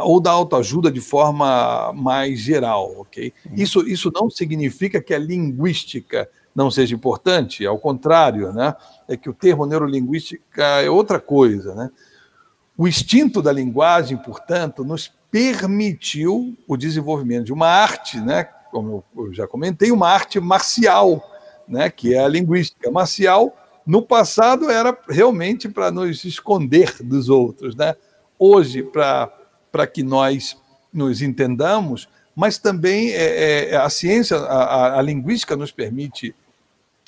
ou 0.00 0.20
da 0.20 0.30
autoajuda 0.30 0.90
de 0.90 1.00
forma 1.00 1.92
mais 1.92 2.38
geral, 2.40 2.94
ok? 2.98 3.32
Uhum. 3.44 3.52
Isso, 3.56 3.86
isso 3.86 4.10
não 4.14 4.30
significa 4.30 5.02
que 5.02 5.12
a 5.12 5.18
linguística 5.18 6.28
não 6.54 6.70
seja 6.70 6.94
importante, 6.94 7.64
ao 7.66 7.78
contrário, 7.78 8.52
né? 8.52 8.74
É 9.08 9.16
que 9.16 9.28
o 9.30 9.34
termo 9.34 9.66
neurolinguística 9.66 10.62
é 10.62 10.90
outra 10.90 11.18
coisa, 11.18 11.74
né? 11.74 11.90
O 12.76 12.86
instinto 12.86 13.40
da 13.42 13.52
linguagem, 13.52 14.16
portanto, 14.16 14.84
nos 14.84 15.12
permitiu 15.30 16.56
o 16.68 16.76
desenvolvimento 16.76 17.46
de 17.46 17.52
uma 17.52 17.68
arte, 17.68 18.20
né? 18.20 18.44
Como 18.70 19.04
eu 19.16 19.32
já 19.32 19.46
comentei, 19.46 19.90
uma 19.90 20.08
arte 20.08 20.38
marcial, 20.40 21.22
né? 21.66 21.88
Que 21.90 22.14
é 22.14 22.22
a 22.22 22.28
linguística 22.28 22.90
marcial. 22.90 23.56
No 23.86 24.02
passado 24.02 24.70
era 24.70 24.96
realmente 25.08 25.68
para 25.68 25.90
nos 25.90 26.24
esconder 26.24 26.94
dos 27.02 27.28
outros, 27.28 27.74
né? 27.74 27.94
Hoje, 28.38 28.82
para 28.82 29.86
que 29.86 30.02
nós 30.02 30.56
nos 30.92 31.22
entendamos, 31.22 32.08
mas 32.34 32.58
também 32.58 33.10
é, 33.10 33.70
é, 33.70 33.76
a 33.76 33.88
ciência, 33.88 34.36
a, 34.36 34.98
a, 34.98 35.02
linguística 35.02 35.56
nos 35.56 35.70
permite 35.70 36.34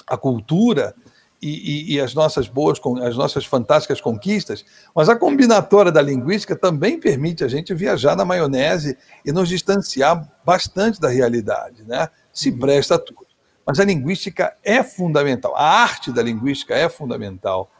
a 0.06 0.16
cultura 0.16 0.94
e, 1.40 1.48
e, 1.48 1.94
e, 1.94 2.00
as 2.00 2.14
nossas 2.14 2.48
boas, 2.48 2.80
as 3.02 3.16
nossas 3.16 3.44
fantásticas 3.44 4.00
conquistas, 4.00 4.64
mas 4.94 5.10
a 5.10 5.16
combinatória 5.16 5.92
da 5.92 6.00
linguística 6.00 6.56
também 6.56 6.98
permite 6.98 7.44
a 7.44 7.48
gente 7.48 7.74
viajar 7.74 8.16
na 8.16 8.24
maionese 8.24 8.96
e 9.24 9.30
nos 9.30 9.48
distanciar 9.48 10.26
bastante 10.44 10.98
da 10.98 11.08
realidade, 11.08 11.82
né? 11.84 12.08
Se 12.32 12.50
uhum. 12.50 12.58
presta 12.58 12.94
a 12.94 12.98
tudo. 12.98 13.26
Mas 13.66 13.78
a 13.78 13.84
linguística 13.84 14.56
é 14.62 14.82
fundamental, 14.82 15.54
a 15.54 15.82
arte 15.82 16.10
da 16.10 16.22
linguística 16.22 16.74
é 16.74 16.88
fundamental. 16.88 17.70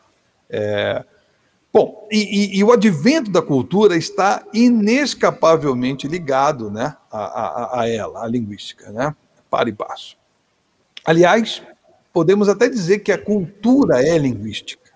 É, 0.50 1.04
Bom, 1.74 2.06
e, 2.08 2.18
e, 2.18 2.58
e, 2.58 2.62
o 2.62 2.70
advento 2.70 3.32
da 3.32 3.42
cultura 3.42 3.96
está 3.96 4.44
inescapavelmente 4.54 6.06
ligado 6.06 6.70
né, 6.70 6.96
a, 7.10 7.18
a, 7.18 7.80
a 7.80 7.88
ela, 7.88 8.22
a 8.22 8.28
linguística, 8.28 8.92
né, 8.92 9.12
para 9.50 9.68
e 9.68 9.72
passo. 9.72 10.16
Aliás, 11.04 11.60
podemos 12.14 12.48
até 12.48 12.68
dizer 12.68 13.00
que 13.00 13.12
a 13.12 13.18
cultura 13.18 14.02
é 14.02 14.16
linguística. 14.16 14.90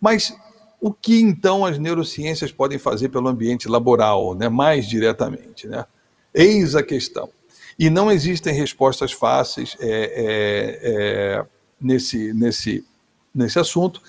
Mas 0.00 0.34
o 0.80 0.92
que 0.92 1.20
então 1.20 1.66
as 1.66 1.78
neurociências 1.78 2.50
podem 2.52 2.78
fazer 2.78 3.10
pelo 3.10 3.28
ambiente 3.28 3.68
laboral, 3.68 4.34
né, 4.34 4.48
mais 4.48 4.88
diretamente? 4.88 5.66
Né? 5.66 5.84
Eis 6.32 6.74
a 6.74 6.82
questão. 6.82 7.28
E 7.78 7.90
não 7.90 8.10
existem 8.10 8.54
respostas 8.54 9.12
fáceis 9.12 9.76
é, 9.80 9.90
é, 9.90 10.80
é, 10.82 11.46
nesse, 11.78 12.32
nesse 12.32 12.84
nesse 13.36 13.58
assunto. 13.58 14.00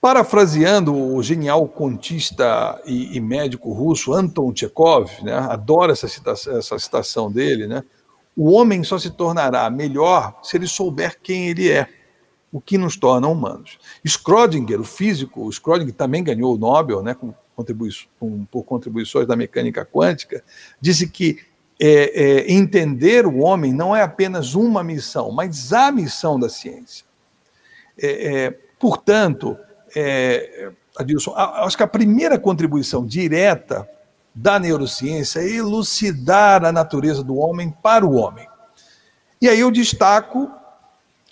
Parafraseando 0.00 0.94
o 0.94 1.22
genial 1.22 1.66
contista 1.68 2.80
e, 2.84 3.16
e 3.16 3.20
médico 3.20 3.72
russo 3.72 4.12
Anton 4.12 4.52
Chekhov, 4.54 5.08
né, 5.22 5.32
adoro 5.32 5.92
essa 5.92 6.08
citação, 6.08 6.58
essa 6.58 6.78
citação 6.78 7.30
dele, 7.30 7.66
né, 7.66 7.84
o 8.36 8.50
homem 8.50 8.82
só 8.82 8.98
se 8.98 9.10
tornará 9.10 9.68
melhor 9.70 10.38
se 10.42 10.56
ele 10.56 10.66
souber 10.66 11.18
quem 11.22 11.48
ele 11.48 11.70
é, 11.70 11.88
o 12.50 12.60
que 12.60 12.76
nos 12.76 12.96
torna 12.96 13.28
humanos. 13.28 13.78
Schrödinger, 14.04 14.80
o 14.80 14.84
físico, 14.84 15.46
o 15.46 15.50
Schrödinger 15.50 15.94
também 15.94 16.22
ganhou 16.22 16.54
o 16.54 16.58
Nobel 16.58 17.02
né, 17.02 17.14
com 17.14 17.34
com, 18.18 18.44
por 18.46 18.64
contribuições 18.64 19.26
da 19.26 19.36
mecânica 19.36 19.84
quântica, 19.84 20.42
disse 20.80 21.08
que 21.08 21.38
é, 21.80 22.22
é, 22.22 22.52
entender 22.52 23.26
o 23.26 23.38
homem 23.38 23.72
não 23.72 23.94
é 23.94 24.02
apenas 24.02 24.54
uma 24.54 24.82
missão, 24.82 25.30
mas 25.30 25.72
a 25.72 25.90
missão 25.90 26.38
da 26.38 26.48
ciência. 26.48 27.04
É, 27.98 28.46
é 28.46 28.50
portanto, 28.78 29.56
é, 29.94 30.70
Adilson, 30.96 31.32
acho 31.34 31.76
que 31.76 31.82
a 31.82 31.88
primeira 31.88 32.38
contribuição 32.38 33.04
direta 33.04 33.88
da 34.34 34.58
neurociência 34.58 35.40
é 35.40 35.48
elucidar 35.48 36.64
a 36.64 36.72
natureza 36.72 37.22
do 37.22 37.36
homem 37.36 37.74
para 37.82 38.06
o 38.06 38.14
homem. 38.14 38.46
E 39.40 39.48
aí 39.48 39.60
eu 39.60 39.70
destaco 39.70 40.50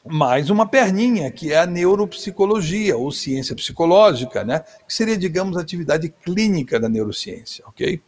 mais 0.05 0.51
uma 0.51 0.66
perninha, 0.66 1.30
que 1.30 1.53
é 1.53 1.61
a 1.61 1.66
neuropsicologia, 1.66 2.96
ou 2.96 3.12
ciência 3.12 3.55
psicológica, 3.55 4.44
né? 4.44 4.64
que 4.86 4.94
seria, 4.94 5.16
digamos, 5.16 5.57
a 5.57 5.61
atividade 5.61 6.09
clínica 6.09 6.80
da 6.80 6.88
neurociência, 6.88 7.64
ok? 7.66 8.01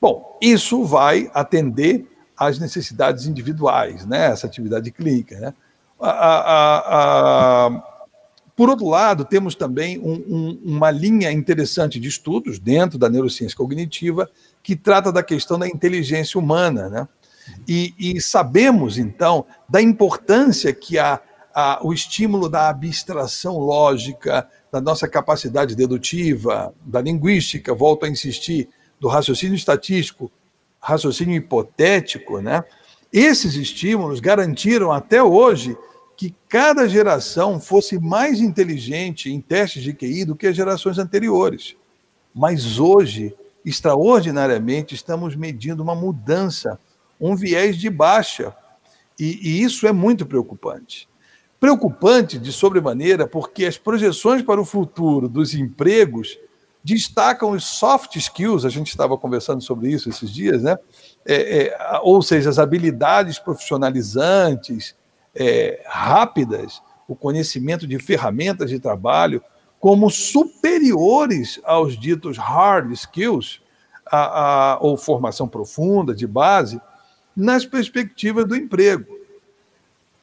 Bom, 0.00 0.38
isso 0.40 0.84
vai 0.84 1.30
atender 1.34 2.06
às 2.36 2.58
necessidades 2.58 3.26
individuais, 3.26 4.06
né? 4.06 4.26
essa 4.26 4.46
atividade 4.46 4.92
clínica. 4.92 5.38
Né? 5.40 5.54
A, 6.00 6.10
a, 6.10 7.66
a, 7.66 7.82
por 8.58 8.68
outro 8.68 8.88
lado, 8.88 9.24
temos 9.24 9.54
também 9.54 10.00
um, 10.00 10.14
um, 10.14 10.60
uma 10.64 10.90
linha 10.90 11.30
interessante 11.30 12.00
de 12.00 12.08
estudos 12.08 12.58
dentro 12.58 12.98
da 12.98 13.08
neurociência 13.08 13.56
cognitiva 13.56 14.28
que 14.64 14.74
trata 14.74 15.12
da 15.12 15.22
questão 15.22 15.56
da 15.60 15.68
inteligência 15.68 16.40
humana, 16.40 16.88
né? 16.88 17.08
E, 17.68 17.94
e 17.96 18.20
sabemos, 18.20 18.98
então, 18.98 19.46
da 19.68 19.80
importância 19.80 20.72
que 20.72 20.98
a, 20.98 21.20
a, 21.54 21.78
o 21.86 21.92
estímulo 21.92 22.48
da 22.48 22.68
abstração 22.68 23.58
lógica, 23.58 24.48
da 24.72 24.80
nossa 24.80 25.06
capacidade 25.06 25.76
dedutiva, 25.76 26.74
da 26.84 27.00
linguística, 27.00 27.72
volto 27.72 28.06
a 28.06 28.08
insistir, 28.08 28.68
do 28.98 29.06
raciocínio 29.06 29.54
estatístico, 29.54 30.32
raciocínio 30.80 31.36
hipotético, 31.36 32.40
né? 32.40 32.64
Esses 33.12 33.54
estímulos 33.54 34.18
garantiram 34.18 34.90
até 34.90 35.22
hoje 35.22 35.76
que 36.18 36.34
cada 36.48 36.88
geração 36.88 37.60
fosse 37.60 37.96
mais 37.96 38.40
inteligente 38.40 39.30
em 39.30 39.40
testes 39.40 39.84
de 39.84 39.92
QI 39.92 40.24
do 40.24 40.34
que 40.34 40.48
as 40.48 40.56
gerações 40.56 40.98
anteriores. 40.98 41.76
Mas 42.34 42.80
hoje, 42.80 43.32
extraordinariamente, 43.64 44.96
estamos 44.96 45.36
medindo 45.36 45.80
uma 45.80 45.94
mudança, 45.94 46.76
um 47.20 47.36
viés 47.36 47.76
de 47.76 47.88
baixa. 47.88 48.52
E, 49.16 49.38
e 49.48 49.62
isso 49.62 49.86
é 49.86 49.92
muito 49.92 50.26
preocupante. 50.26 51.08
Preocupante 51.60 52.36
de 52.36 52.52
sobremaneira 52.52 53.24
porque 53.28 53.64
as 53.64 53.78
projeções 53.78 54.42
para 54.42 54.60
o 54.60 54.64
futuro 54.64 55.28
dos 55.28 55.54
empregos 55.54 56.36
destacam 56.82 57.52
os 57.52 57.64
soft 57.64 58.16
skills, 58.16 58.64
a 58.64 58.70
gente 58.70 58.88
estava 58.88 59.16
conversando 59.16 59.62
sobre 59.62 59.88
isso 59.92 60.08
esses 60.08 60.32
dias, 60.32 60.64
né? 60.64 60.76
É, 61.24 61.66
é, 61.66 62.00
ou 62.02 62.20
seja, 62.22 62.50
as 62.50 62.58
habilidades 62.58 63.38
profissionalizantes, 63.38 64.96
é, 65.34 65.82
rápidas, 65.86 66.82
o 67.06 67.14
conhecimento 67.14 67.86
de 67.86 67.98
ferramentas 67.98 68.70
de 68.70 68.78
trabalho, 68.78 69.42
como 69.80 70.10
superiores 70.10 71.60
aos 71.64 71.98
ditos 71.98 72.36
hard 72.36 72.92
skills, 72.92 73.60
a, 74.04 74.72
a, 74.72 74.78
ou 74.80 74.96
formação 74.96 75.48
profunda, 75.48 76.14
de 76.14 76.26
base, 76.26 76.80
nas 77.36 77.64
perspectivas 77.64 78.44
do 78.46 78.56
emprego. 78.56 79.18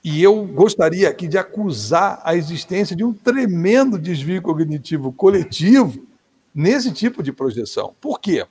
E 0.03 0.21
eu 0.21 0.45
gostaria 0.45 1.09
aqui 1.09 1.27
de 1.27 1.37
acusar 1.37 2.21
a 2.23 2.35
existência 2.35 2.95
de 2.95 3.03
um 3.03 3.13
tremendo 3.13 3.97
desvio 3.97 4.41
cognitivo 4.41 5.11
coletivo 5.11 6.05
nesse 6.53 6.91
tipo 6.91 7.23
de 7.23 7.31
projeção. 7.31 7.95
Por 7.99 8.19
quê? 8.19 8.45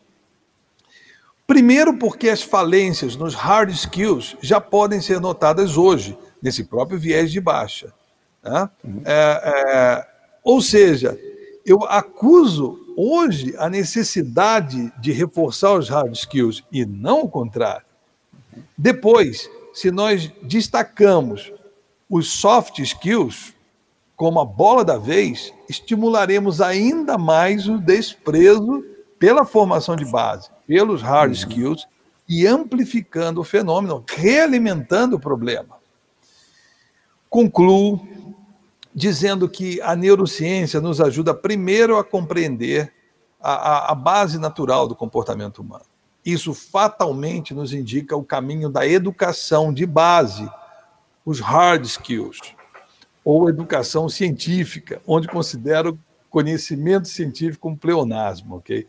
Primeiro, 1.46 1.96
porque 1.98 2.28
as 2.28 2.42
falências 2.42 3.16
nos 3.16 3.34
hard 3.34 3.70
skills 3.70 4.36
já 4.40 4.60
podem 4.60 5.00
ser 5.00 5.20
notadas 5.20 5.76
hoje 5.76 6.16
nesse 6.44 6.64
próprio 6.64 6.98
viés 6.98 7.32
de 7.32 7.40
baixa. 7.40 7.90
Né? 8.42 8.68
Uhum. 8.84 9.02
É, 9.06 9.40
é, 9.42 10.08
ou 10.44 10.60
seja, 10.60 11.18
eu 11.64 11.82
acuso 11.84 12.78
hoje 12.94 13.54
a 13.56 13.70
necessidade 13.70 14.92
de 15.00 15.10
reforçar 15.10 15.72
os 15.72 15.88
hard 15.88 16.12
skills 16.12 16.62
e 16.70 16.84
não 16.84 17.22
o 17.22 17.28
contrário. 17.30 17.86
Depois, 18.76 19.48
se 19.72 19.90
nós 19.90 20.30
destacamos 20.42 21.50
os 22.10 22.28
soft 22.28 22.78
skills 22.78 23.54
como 24.14 24.38
a 24.38 24.44
bola 24.44 24.84
da 24.84 24.98
vez, 24.98 25.52
estimularemos 25.68 26.60
ainda 26.60 27.16
mais 27.16 27.66
o 27.66 27.78
desprezo 27.78 28.84
pela 29.18 29.46
formação 29.46 29.96
de 29.96 30.04
base, 30.04 30.50
pelos 30.66 31.00
hard 31.00 31.30
uhum. 31.30 31.38
skills 31.38 31.88
e 32.28 32.46
amplificando 32.46 33.40
o 33.40 33.44
fenômeno, 33.44 34.04
realimentando 34.06 35.16
o 35.16 35.20
problema. 35.20 35.73
Concluo 37.34 38.00
dizendo 38.94 39.48
que 39.48 39.80
a 39.82 39.96
neurociência 39.96 40.80
nos 40.80 41.00
ajuda 41.00 41.34
primeiro 41.34 41.96
a 41.96 42.04
compreender 42.04 42.92
a, 43.40 43.54
a, 43.54 43.90
a, 43.90 43.94
base 43.96 44.38
natural 44.38 44.86
do 44.86 44.94
comportamento 44.94 45.58
humano. 45.58 45.84
Isso 46.24 46.54
fatalmente 46.54 47.52
nos 47.52 47.72
indica 47.72 48.16
o 48.16 48.22
caminho 48.22 48.68
da 48.68 48.86
educação 48.86 49.74
de 49.74 49.84
base, 49.84 50.48
os 51.26 51.40
hard 51.40 51.84
skills, 51.84 52.38
ou 53.24 53.48
educação 53.48 54.08
científica, 54.08 55.02
onde 55.04 55.26
considero 55.26 55.98
conhecimento 56.30 57.08
científico 57.08 57.68
um 57.68 57.74
pleonasmo, 57.74 58.58
ok? 58.58 58.86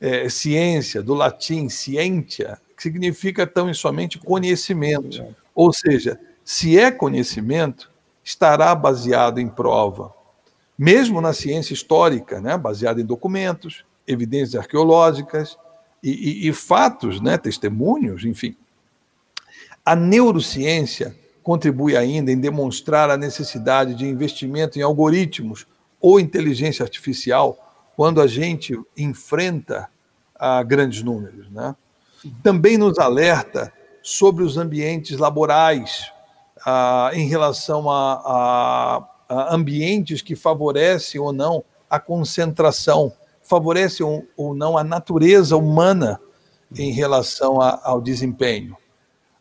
É, 0.00 0.28
ciência, 0.28 1.04
do 1.04 1.14
latim 1.14 1.68
scientia, 1.68 2.58
que 2.76 2.82
significa 2.82 3.46
tão 3.46 3.70
e 3.70 3.76
somente 3.76 4.18
conhecimento, 4.18 5.24
ou 5.54 5.72
seja, 5.72 6.18
se 6.52 6.76
é 6.76 6.90
conhecimento, 6.90 7.88
estará 8.24 8.74
baseado 8.74 9.38
em 9.38 9.48
prova. 9.48 10.12
Mesmo 10.76 11.20
na 11.20 11.32
ciência 11.32 11.72
histórica, 11.72 12.40
né, 12.40 12.58
baseada 12.58 13.00
em 13.00 13.04
documentos, 13.04 13.84
evidências 14.04 14.56
arqueológicas 14.56 15.56
e, 16.02 16.10
e, 16.10 16.48
e 16.48 16.52
fatos, 16.52 17.20
né, 17.20 17.38
testemunhos, 17.38 18.24
enfim. 18.24 18.56
A 19.86 19.94
neurociência 19.94 21.16
contribui 21.40 21.96
ainda 21.96 22.32
em 22.32 22.40
demonstrar 22.40 23.10
a 23.10 23.16
necessidade 23.16 23.94
de 23.94 24.04
investimento 24.04 24.76
em 24.76 24.82
algoritmos 24.82 25.68
ou 26.00 26.18
inteligência 26.18 26.82
artificial 26.82 27.56
quando 27.94 28.20
a 28.20 28.26
gente 28.26 28.76
enfrenta 28.96 29.88
a 30.34 30.58
ah, 30.58 30.62
grandes 30.64 31.00
números. 31.00 31.48
Né? 31.48 31.76
Também 32.42 32.76
nos 32.76 32.98
alerta 32.98 33.72
sobre 34.02 34.42
os 34.42 34.56
ambientes 34.56 35.16
laborais, 35.16 36.10
ah, 36.64 37.10
em 37.12 37.26
relação 37.26 37.90
a, 37.90 38.12
a, 38.24 39.08
a, 39.28 39.54
ambientes 39.54 40.22
que 40.22 40.36
favorecem 40.36 41.20
ou 41.20 41.32
não 41.32 41.64
a 41.88 41.98
concentração, 41.98 43.12
favorecem 43.42 44.04
ou, 44.04 44.24
ou 44.36 44.54
não 44.54 44.76
a 44.76 44.84
natureza 44.84 45.56
humana 45.56 46.20
em 46.76 46.92
relação 46.92 47.60
a, 47.60 47.80
ao 47.82 48.00
desempenho. 48.00 48.76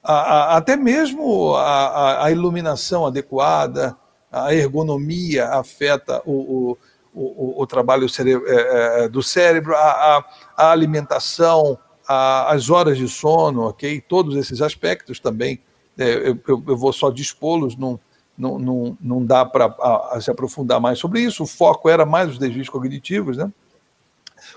até 0.03 0.75
mesmo 0.75 1.55
a, 1.55 2.31
iluminação 2.31 3.05
adequada, 3.05 3.95
a 4.31 4.53
ergonomia 4.53 5.49
afeta 5.49 6.21
o, 6.25 6.31
o, 6.31 6.77
o, 7.13 7.61
o 7.61 7.67
trabalho 7.67 8.07
é, 8.07 9.03
é, 9.03 9.09
do 9.09 9.21
cérebro, 9.21 9.75
a, 9.75 10.25
a 10.55 10.71
alimentação, 10.71 11.77
as 12.07 12.71
horas 12.71 12.97
de 12.97 13.07
sono, 13.07 13.67
ok? 13.67 14.01
Todos 14.01 14.35
esses 14.35 14.61
aspectos 14.61 15.19
também 15.19 15.61
eu, 16.03 16.39
eu, 16.47 16.63
eu, 16.67 16.77
vou 16.77 16.93
só 16.93 17.09
dispô-los, 17.09 17.75
não, 17.75 17.99
não, 18.37 18.57
não, 18.57 18.97
não 19.01 19.25
dá 19.25 19.45
para 19.45 19.73
se 20.21 20.31
aprofundar 20.31 20.79
mais 20.79 20.99
sobre 20.99 21.21
isso. 21.21 21.43
O 21.43 21.47
foco 21.47 21.89
era 21.89 22.05
mais 22.05 22.29
os 22.29 22.37
desvios 22.37 22.69
cognitivos, 22.69 23.37
né? 23.37 23.51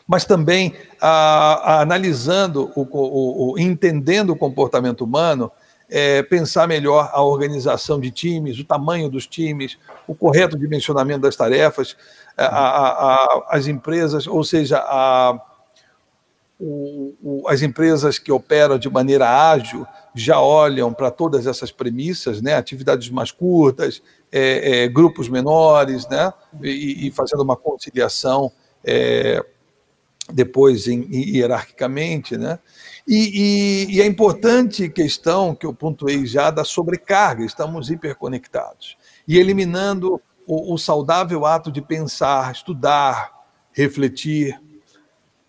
mas 0.07 0.25
também 0.25 0.75
a, 1.01 1.09
a, 1.09 1.81
analisando, 1.83 2.71
o, 2.75 2.83
o, 2.83 3.53
o, 3.53 3.59
entendendo 3.59 4.31
o 4.31 4.37
comportamento 4.37 5.03
humano, 5.05 5.51
é, 5.89 6.23
pensar 6.23 6.67
melhor 6.67 7.11
a 7.13 7.23
organização 7.23 8.01
de 8.01 8.11
times, 8.11 8.59
o 8.59 8.65
tamanho 8.65 9.11
dos 9.11 9.27
times, 9.27 9.79
o 10.07 10.15
correto 10.15 10.59
dimensionamento 10.59 11.21
das 11.21 11.37
tarefas, 11.37 11.97
a, 12.37 13.45
as 13.51 13.67
empresas, 13.67 14.27
ou 14.27 14.43
seja, 14.43 14.79
as 17.49 17.63
empresas 17.63 18.19
que 18.19 18.31
operam 18.31 18.79
de 18.79 18.89
maneira 18.89 19.29
ágil 19.29 19.87
já 20.15 20.41
olham 20.41 20.93
para 20.93 21.11
todas 21.11 21.47
essas 21.47 21.73
premissas, 21.73 22.41
né? 22.41 22.55
atividades 22.55 23.11
mais 23.11 23.31
curtas, 23.31 24.03
é, 24.31 24.85
é, 24.85 24.89
grupos 24.89 25.29
menores, 25.29 26.07
né? 26.09 26.33
E, 26.63 27.09
e, 27.09 27.11
fazendo 27.11 27.43
uma 27.43 27.57
conciliação 27.57 28.53
é, 28.85 29.45
depois 30.33 30.87
em, 30.87 31.03
em, 31.03 31.37
hierarquicamente, 31.37 32.37
né? 32.37 32.59
E, 33.07 33.89
e, 33.89 33.97
e, 33.97 34.03
a 34.03 34.07
importante 34.07 34.89
questão 34.89 35.55
que 35.55 35.67
eu 35.67 35.75
pontuei 35.75 36.25
já 36.25 36.51
da 36.51 36.65
sobrecarga, 36.65 37.45
estamos 37.45 37.91
hiperconectados. 37.91 38.97
E 39.27 39.39
eliminando 39.39 40.21
o, 40.47 40.75
o 40.75 40.79
saudável 40.79 41.45
ato 41.45 41.73
de 41.73 41.83
pensar, 41.83 42.53
estudar, 42.53 43.33
refletir. 43.73 44.61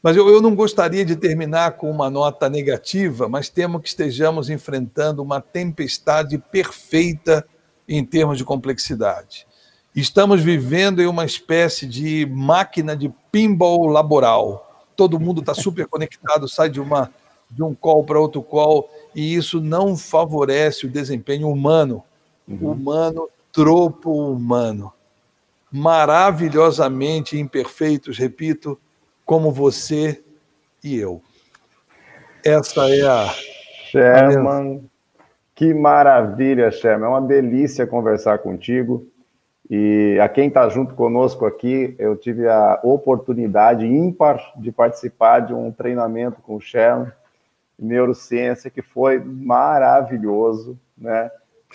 Mas 0.03 0.17
eu, 0.17 0.27
eu 0.27 0.41
não 0.41 0.53
gostaria 0.53 1.05
de 1.05 1.15
terminar 1.15 1.77
com 1.77 1.89
uma 1.89 2.09
nota 2.09 2.49
negativa, 2.49 3.29
mas 3.29 3.47
temo 3.47 3.79
que 3.79 3.87
estejamos 3.87 4.49
enfrentando 4.49 5.23
uma 5.23 5.39
tempestade 5.39 6.37
perfeita 6.37 7.47
em 7.87 8.03
termos 8.03 8.37
de 8.37 8.43
complexidade. 8.43 9.47
Estamos 9.95 10.41
vivendo 10.41 11.01
em 11.01 11.05
uma 11.05 11.23
espécie 11.23 11.85
de 11.87 12.25
máquina 12.25 12.97
de 12.97 13.13
pinball 13.31 13.87
laboral. 13.87 14.85
Todo 14.93 15.19
mundo 15.19 15.39
está 15.39 15.53
super 15.55 15.87
conectado, 15.87 16.49
sai 16.49 16.69
de, 16.69 16.81
uma, 16.81 17.09
de 17.49 17.63
um 17.63 17.73
call 17.73 18.03
para 18.03 18.19
outro 18.19 18.43
call, 18.43 18.89
e 19.15 19.33
isso 19.33 19.61
não 19.61 19.95
favorece 19.95 20.85
o 20.85 20.89
desempenho 20.89 21.47
humano. 21.47 22.03
Uhum. 22.45 22.71
Humano, 22.71 23.29
tropo 23.53 24.11
humano. 24.11 24.91
Maravilhosamente 25.71 27.39
imperfeitos, 27.39 28.17
repito, 28.17 28.77
como 29.25 29.51
você 29.51 30.23
e 30.83 30.97
eu. 30.97 31.21
Essa 32.43 32.89
é 32.89 33.01
a. 33.07 33.27
Sherman, 33.89 34.89
que 35.53 35.73
maravilha, 35.73 36.71
Sherman. 36.71 37.05
É 37.05 37.09
uma 37.09 37.21
delícia 37.21 37.85
conversar 37.85 38.39
contigo. 38.39 39.07
E 39.69 40.19
a 40.21 40.27
quem 40.27 40.47
está 40.47 40.67
junto 40.67 40.93
conosco 40.93 41.45
aqui, 41.45 41.95
eu 41.97 42.17
tive 42.17 42.47
a 42.47 42.79
oportunidade 42.83 43.85
ímpar 43.85 44.39
de 44.57 44.71
participar 44.71 45.39
de 45.41 45.53
um 45.53 45.71
treinamento 45.71 46.41
com 46.41 46.55
o 46.55 46.61
Sherman, 46.61 47.11
neurociência, 47.79 48.69
que 48.69 48.81
foi 48.81 49.19
maravilhoso, 49.19 50.77
né? 50.97 51.31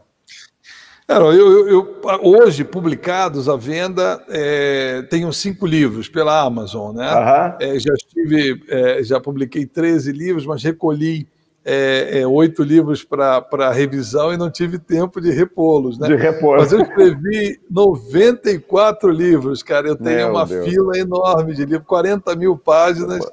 Eu, 1.07 1.33
eu, 1.33 1.69
eu, 1.69 2.01
hoje, 2.21 2.65
publicados 2.65 3.47
à 3.47 3.55
venda, 3.55 4.21
é, 4.27 5.03
tenho 5.09 5.31
cinco 5.31 5.65
livros 5.65 6.09
pela 6.09 6.41
Amazon, 6.41 6.93
né? 6.93 7.09
Uhum. 7.09 7.55
É, 7.61 7.79
já 7.79 7.93
estive, 7.93 8.61
é, 8.67 9.01
já 9.03 9.17
publiquei 9.17 9.65
13 9.65 10.11
livros, 10.11 10.45
mas 10.45 10.61
recolhi 10.61 11.25
é, 11.63 12.19
é, 12.19 12.27
oito 12.27 12.61
livros 12.61 13.05
para 13.05 13.71
revisão 13.71 14.33
e 14.33 14.37
não 14.37 14.49
tive 14.49 14.79
tempo 14.79 15.21
de 15.21 15.31
repô-los. 15.31 15.97
Né? 15.97 16.07
De 16.07 16.15
repor. 16.15 16.59
Mas 16.59 16.73
eu 16.73 16.81
escrevi 16.81 17.59
94 17.69 19.09
livros, 19.09 19.63
cara. 19.63 19.87
Eu 19.87 19.95
tenho 19.95 20.15
Meu 20.15 20.29
uma 20.31 20.45
Deus. 20.45 20.65
fila 20.65 20.97
enorme 20.97 21.53
de 21.53 21.65
livros, 21.65 21.87
40 21.87 22.35
mil 22.35 22.57
páginas, 22.57 23.25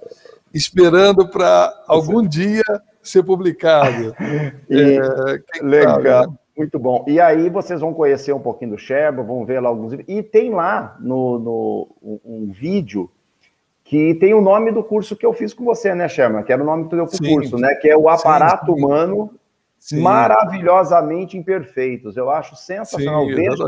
esperando 0.52 1.28
para 1.28 1.72
algum 1.88 2.26
dia 2.26 2.64
ser 3.02 3.24
publicado. 3.24 4.14
E, 4.70 4.98
é, 4.98 5.62
legal. 5.62 6.02
Sabe, 6.02 6.30
né? 6.30 6.38
Muito 6.56 6.78
bom. 6.78 7.04
E 7.08 7.20
aí 7.20 7.50
vocês 7.50 7.80
vão 7.80 7.92
conhecer 7.92 8.32
um 8.32 8.40
pouquinho 8.40 8.72
do 8.72 8.78
Sherba, 8.78 9.22
vão 9.22 9.44
ver 9.44 9.60
lá 9.60 9.68
alguns. 9.68 9.92
E 10.06 10.22
tem 10.22 10.50
lá 10.50 10.96
no, 11.00 11.38
no 11.38 11.96
um, 12.00 12.20
um 12.24 12.52
vídeo 12.52 13.10
que 13.82 14.14
tem 14.14 14.32
o 14.32 14.40
nome 14.40 14.70
do 14.70 14.82
curso 14.82 15.16
que 15.16 15.26
eu 15.26 15.32
fiz 15.32 15.52
com 15.52 15.64
você, 15.64 15.94
né, 15.94 16.08
Sherman? 16.08 16.42
Que 16.44 16.52
era 16.52 16.62
o 16.62 16.66
nome 16.66 16.84
do 16.84 16.90
teu 16.90 17.06
sim, 17.08 17.34
curso, 17.34 17.58
né? 17.58 17.74
Que 17.74 17.88
é 17.88 17.96
o 17.96 18.08
aparato 18.08 18.66
sim, 18.66 18.72
sim. 18.72 18.78
humano 18.78 19.30
maravilhosamente 19.92 21.36
imperfeitos. 21.36 22.16
Eu 22.16 22.30
acho 22.30 22.56
sensacional. 22.56 23.26
Vejam, 23.26 23.66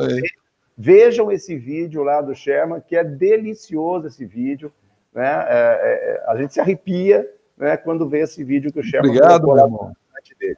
vejam, 0.77 1.33
esse 1.33 1.57
vídeo 1.57 2.03
lá 2.03 2.23
do 2.23 2.35
Sherman, 2.35 2.81
que 2.81 2.97
é 2.97 3.05
delicioso 3.05 4.07
esse 4.07 4.25
vídeo. 4.25 4.73
Né? 5.13 5.27
É, 5.27 5.49
é, 5.51 6.25
é 6.25 6.25
a 6.27 6.37
gente 6.37 6.55
se 6.55 6.61
arrepia 6.61 7.29
né, 7.59 7.77
quando 7.77 8.09
vê 8.09 8.21
esse 8.21 8.43
vídeo 8.45 8.73
que 8.73 8.81
o 8.81 8.83
Sherman 8.83 9.11
Obrigado, 9.11 9.47
meu 9.47 9.57
irmão. 9.57 9.93
Dele. 10.41 10.57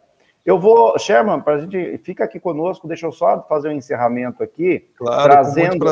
Eu 0.49 0.59
vou, 0.59 0.99
Sherman, 0.99 1.43
para 1.43 1.57
a 1.57 1.61
gente 1.61 1.99
fica 1.99 2.25
aqui 2.25 2.41
conosco, 2.41 2.89
deixa 2.89 3.05
eu 3.05 3.13
só 3.13 3.45
fazer 3.47 3.69
um 3.69 3.73
encerramento 3.73 4.43
aqui, 4.43 4.89
claro, 4.97 5.25
trazendo 5.25 5.87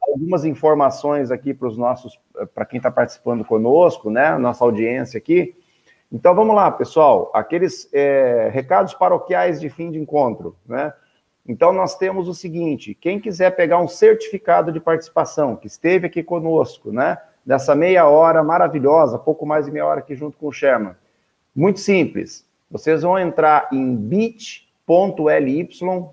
algumas 0.00 0.44
informações 0.44 1.32
aqui 1.32 1.52
para 1.52 1.66
os 1.66 1.76
nossos, 1.76 2.16
para 2.54 2.64
quem 2.64 2.76
está 2.76 2.88
participando 2.88 3.44
conosco, 3.44 4.12
né? 4.12 4.38
Nossa 4.38 4.62
audiência 4.62 5.18
aqui. 5.18 5.56
Então 6.12 6.36
vamos 6.36 6.54
lá, 6.54 6.70
pessoal. 6.70 7.32
Aqueles 7.34 7.92
é, 7.92 8.48
recados 8.54 8.94
paroquiais 8.94 9.60
de 9.60 9.68
fim 9.68 9.90
de 9.90 9.98
encontro, 9.98 10.54
né? 10.64 10.94
Então 11.44 11.72
nós 11.72 11.96
temos 11.96 12.28
o 12.28 12.34
seguinte: 12.34 12.94
quem 12.94 13.18
quiser 13.18 13.56
pegar 13.56 13.80
um 13.80 13.88
certificado 13.88 14.70
de 14.70 14.78
participação, 14.78 15.56
que 15.56 15.66
esteve 15.66 16.06
aqui 16.06 16.22
conosco, 16.22 16.92
né? 16.92 17.18
Nessa 17.44 17.74
meia 17.74 18.06
hora 18.06 18.40
maravilhosa, 18.44 19.18
pouco 19.18 19.44
mais 19.44 19.66
de 19.66 19.72
meia 19.72 19.84
hora 19.84 19.98
aqui 19.98 20.14
junto 20.14 20.38
com 20.38 20.46
o 20.46 20.52
Sherman. 20.52 20.94
Muito 21.52 21.80
simples. 21.80 22.46
Vocês 22.74 23.02
vão 23.02 23.16
entrar 23.16 23.68
em 23.70 23.94
bit.ly 23.94 25.68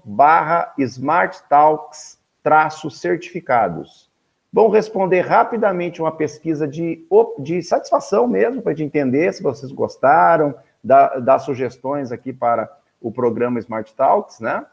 barra 0.06 0.72
Smart 0.78 1.42
Talks 1.50 2.20
traço 2.44 2.92
certificados. 2.92 4.12
Vão 4.54 4.70
responder 4.70 5.22
rapidamente 5.22 6.00
uma 6.04 6.12
pesquisa 6.12 6.68
de, 6.68 7.04
de 7.40 7.64
satisfação 7.64 8.28
mesmo, 8.28 8.62
para 8.62 8.74
a 8.74 8.76
gente 8.76 8.86
entender 8.86 9.34
se 9.34 9.42
vocês 9.42 9.72
gostaram, 9.72 10.54
dar, 10.84 11.20
dar 11.20 11.40
sugestões 11.40 12.12
aqui 12.12 12.32
para 12.32 12.72
o 13.02 13.12
programa 13.12 13.58
Smart 13.58 13.92
Talks, 13.96 14.40
né? 14.40 14.64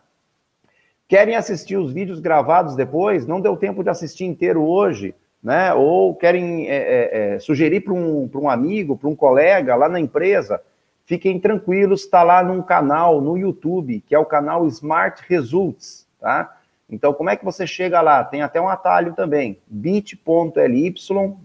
Querem 1.09 1.37
assistir 1.37 1.79
os 1.79 1.91
vídeos 1.91 2.21
gravados 2.21 2.77
depois? 2.77 3.27
Não 3.27 3.41
deu 3.41 3.57
tempo 3.57 3.83
de 3.83 3.89
assistir 3.89 4.27
inteiro 4.27 4.63
hoje, 4.63 5.15
né? 5.43 5.73
Ou 5.73 6.15
querem 6.15 6.69
é, 6.69 6.77
é, 6.77 7.35
é 7.37 7.39
sugerir 7.39 7.81
para 7.81 7.95
um, 7.95 8.29
um 8.35 8.51
amigo, 8.51 8.95
para 8.95 9.09
um 9.09 9.17
colega 9.17 9.75
lá 9.75 9.89
na 9.89 9.99
empresa? 9.99 10.61
Fiquem 11.09 11.41
tranquilos, 11.41 12.03
está 12.03 12.23
lá 12.23 12.45
num 12.45 12.61
canal 12.61 13.23
no 13.23 13.39
YouTube, 13.39 14.05
que 14.07 14.15
é 14.15 14.19
o 14.19 14.27
canal 14.27 14.67
Smart 14.67 15.25
Results, 15.27 16.07
tá? 16.21 16.55
Então, 16.87 17.15
como 17.15 17.31
é 17.31 17.37
que 17.37 17.47
você 17.47 17.67
chega 17.67 18.03
lá? 18.03 18.23
Tem 18.23 18.43
até 18.43 18.61
um 18.61 18.69
atalho 18.69 19.15
também, 19.15 19.59
bit.ly 19.67 20.95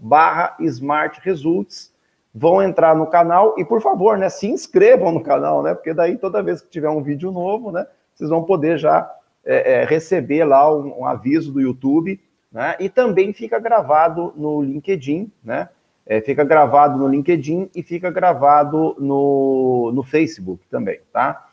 barra 0.02 0.58
Smart 0.60 1.22
Results. 1.24 1.94
Vão 2.36 2.62
entrar 2.62 2.94
no 2.94 3.08
canal 3.08 3.56
e, 3.58 3.64
por 3.64 3.82
favor, 3.82 4.18
né, 4.18 4.28
se 4.28 4.48
inscrevam 4.48 5.14
no 5.14 5.24
canal, 5.24 5.64
né? 5.64 5.74
Porque 5.74 5.94
daí, 5.94 6.18
toda 6.18 6.44
vez 6.44 6.62
que 6.62 6.70
tiver 6.70 6.90
um 6.90 7.02
vídeo 7.02 7.32
novo, 7.32 7.72
né, 7.72 7.88
vocês 8.14 8.30
vão 8.30 8.44
poder 8.44 8.78
já 8.78 9.10
é, 9.46 9.76
é, 9.76 9.86
receber 9.86 10.44
lá 10.44 10.70
um, 10.70 11.00
um, 11.00 11.06
aviso 11.06 11.54
do 11.54 11.62
YouTube, 11.62 12.20
né? 12.52 12.76
E 12.82 12.90
também 12.90 13.32
fica 13.32 13.60
gravado 13.60 14.34
no 14.36 14.62
LinkedIn, 14.62 15.32
né? 15.42 15.70
É, 16.06 16.20
fica 16.20 16.44
gravado 16.44 16.98
no 16.98 17.08
LinkedIn 17.08 17.70
e 17.74 17.82
fica 17.82 18.12
gravado 18.12 18.96
no, 19.00 19.92
no 19.94 20.04
Facebook 20.04 20.68
também, 20.68 21.00
tá? 21.12 21.48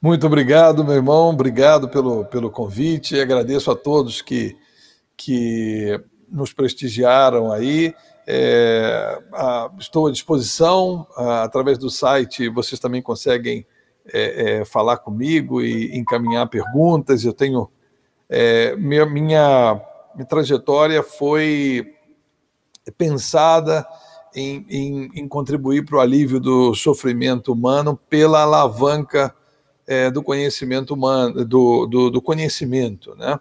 Muito 0.00 0.24
obrigado, 0.24 0.84
meu 0.84 0.94
irmão. 0.94 1.30
Obrigado 1.30 1.88
pelo, 1.88 2.26
pelo 2.26 2.48
convite. 2.48 3.20
Agradeço 3.20 3.72
a 3.72 3.74
todos 3.74 4.22
que, 4.22 4.56
que 5.16 6.00
nos 6.30 6.52
prestigiaram 6.52 7.50
aí. 7.50 7.92
É, 8.30 9.22
a, 9.32 9.70
estou 9.78 10.06
à 10.06 10.10
disposição, 10.10 11.06
a, 11.16 11.44
através 11.44 11.78
do 11.78 11.88
site 11.88 12.46
vocês 12.50 12.78
também 12.78 13.00
conseguem 13.00 13.66
é, 14.12 14.58
é, 14.58 14.64
falar 14.66 14.98
comigo 14.98 15.62
e 15.62 15.96
encaminhar 15.96 16.46
perguntas. 16.50 17.24
Eu 17.24 17.32
tenho. 17.32 17.70
É, 18.28 18.76
minha, 18.76 19.06
minha, 19.06 19.80
minha, 20.14 20.26
trajetória 20.28 21.02
foi 21.02 21.94
pensada 22.98 23.86
em, 24.34 24.66
em, 24.68 25.10
em 25.14 25.26
contribuir 25.26 25.86
para 25.86 25.96
o 25.96 26.00
alívio 26.00 26.38
do 26.38 26.74
sofrimento 26.74 27.50
humano 27.50 27.98
pela 28.10 28.42
alavanca 28.42 29.34
é, 29.86 30.10
do 30.10 30.22
conhecimento 30.22 30.92
humano, 30.92 31.46
do, 31.46 31.86
do, 31.86 32.10
do 32.10 32.20
conhecimento. 32.20 33.14
Né? 33.14 33.40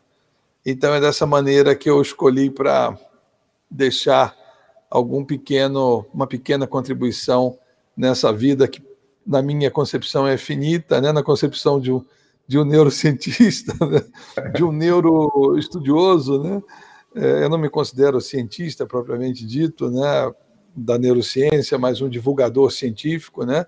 Então 0.66 0.94
é 0.94 1.02
dessa 1.02 1.26
maneira 1.26 1.76
que 1.76 1.90
eu 1.90 2.02
escolhi 2.02 2.50
para 2.50 2.98
deixar 3.70 4.47
algum 4.90 5.24
pequeno, 5.24 6.06
uma 6.14 6.28
pequena 6.28 6.66
contribuição 6.66 7.58
nessa 7.96 8.32
vida 8.32 8.68
que, 8.68 8.82
na 9.26 9.42
minha 9.42 9.70
concepção, 9.70 10.28
é 10.28 10.38
finita, 10.38 11.02
né? 11.02 11.12
na 11.12 11.24
concepção 11.24 11.80
de 11.80 11.92
um, 11.92 12.06
de 12.48 12.58
um 12.58 12.64
neurocientista, 12.64 13.74
né? 13.86 14.04
de 14.54 14.64
um 14.64 14.72
neuroestudioso. 14.72 16.42
Né? 16.42 16.64
É, 17.16 17.44
eu 17.44 17.50
não 17.50 17.58
me 17.58 17.70
considero 17.70 18.22
cientista 18.22 18.86
propriamente 18.86 19.46
dito, 19.46 19.90
né? 19.90 20.32
da 20.76 20.98
neurociência, 20.98 21.78
mas 21.78 22.02
um 22.02 22.10
divulgador 22.10 22.72
científico. 22.72 23.46
Né? 23.46 23.66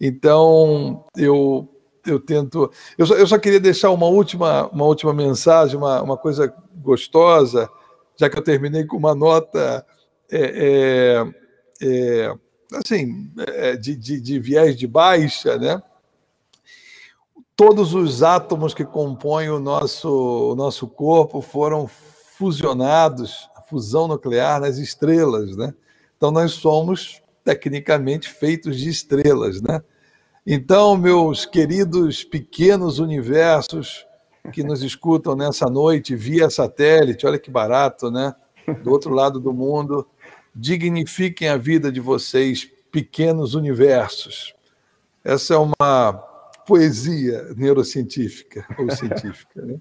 Então, 0.00 1.04
eu, 1.16 1.68
eu 2.06 2.20
tento. 2.20 2.70
Eu 2.96 3.06
só, 3.06 3.14
eu 3.14 3.26
só 3.26 3.38
queria 3.38 3.60
deixar 3.60 3.90
uma 3.90 4.06
última, 4.06 4.68
uma 4.68 4.84
última 4.84 5.12
mensagem, 5.12 5.76
uma, 5.76 6.02
uma 6.02 6.16
coisa 6.16 6.54
gostosa, 6.76 7.68
já 8.16 8.28
que 8.28 8.38
eu 8.38 8.42
terminei 8.42 8.84
com 8.84 8.96
uma 8.96 9.14
nota 9.14 9.84
é, 10.32 11.24
é, 11.82 11.86
é, 11.86 12.34
assim, 12.74 13.30
é, 13.38 13.76
de, 13.76 13.94
de, 13.94 14.20
de 14.20 14.40
viés 14.40 14.76
de 14.76 14.86
baixa, 14.86 15.58
né? 15.58 15.82
Todos 17.54 17.94
os 17.94 18.22
átomos 18.22 18.72
que 18.72 18.84
compõem 18.84 19.50
o 19.50 19.60
nosso, 19.60 20.52
o 20.52 20.54
nosso 20.54 20.88
corpo 20.88 21.42
foram 21.42 21.86
fusionados, 21.86 23.48
a 23.54 23.60
fusão 23.60 24.08
nuclear 24.08 24.60
nas 24.60 24.78
estrelas, 24.78 25.54
né? 25.54 25.74
Então 26.16 26.30
nós 26.30 26.52
somos 26.52 27.22
tecnicamente 27.44 28.28
feitos 28.28 28.78
de 28.78 28.88
estrelas, 28.88 29.60
né? 29.60 29.82
Então, 30.46 30.96
meus 30.96 31.44
queridos 31.44 32.24
pequenos 32.24 32.98
universos 32.98 34.06
que 34.52 34.64
nos 34.64 34.82
escutam 34.82 35.36
nessa 35.36 35.66
noite 35.66 36.16
via 36.16 36.48
satélite, 36.48 37.26
olha 37.26 37.38
que 37.38 37.50
barato, 37.50 38.10
né? 38.10 38.34
Do 38.82 38.90
outro 38.90 39.12
lado 39.12 39.38
do 39.38 39.52
mundo, 39.52 40.06
dignifiquem 40.54 41.48
a 41.48 41.56
vida 41.56 41.90
de 41.90 42.00
vocês, 42.00 42.70
pequenos 42.90 43.54
universos. 43.54 44.54
Essa 45.24 45.54
é 45.54 45.58
uma 45.58 46.12
poesia 46.66 47.52
neurocientífica 47.56 48.64
ou 48.78 48.90
científica. 48.90 49.62
Né? 49.62 49.78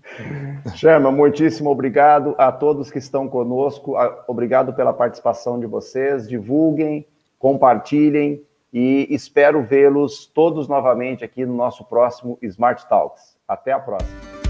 Chama, 0.76 1.11
muitíssimo 1.11 1.69
obrigado 1.69 2.36
a 2.38 2.51
todos 2.51 2.91
que 2.91 2.99
estão 2.99 3.28
conosco. 3.28 3.95
Obrigado 4.28 4.74
pela 4.74 4.93
participação 4.93 5.59
de 5.59 5.65
vocês. 5.65 6.28
Divulguem, 6.28 7.05
compartilhem 7.38 8.43
e 8.74 9.07
espero 9.09 9.61
vê-los 9.63 10.26
todos 10.26 10.67
novamente 10.67 11.24
aqui 11.24 11.45
no 11.45 11.55
nosso 11.55 11.84
próximo 11.86 12.38
Smart 12.41 12.88
Talks. 12.88 13.36
Até 13.47 13.74
a 13.74 13.80
próxima. 13.80 14.41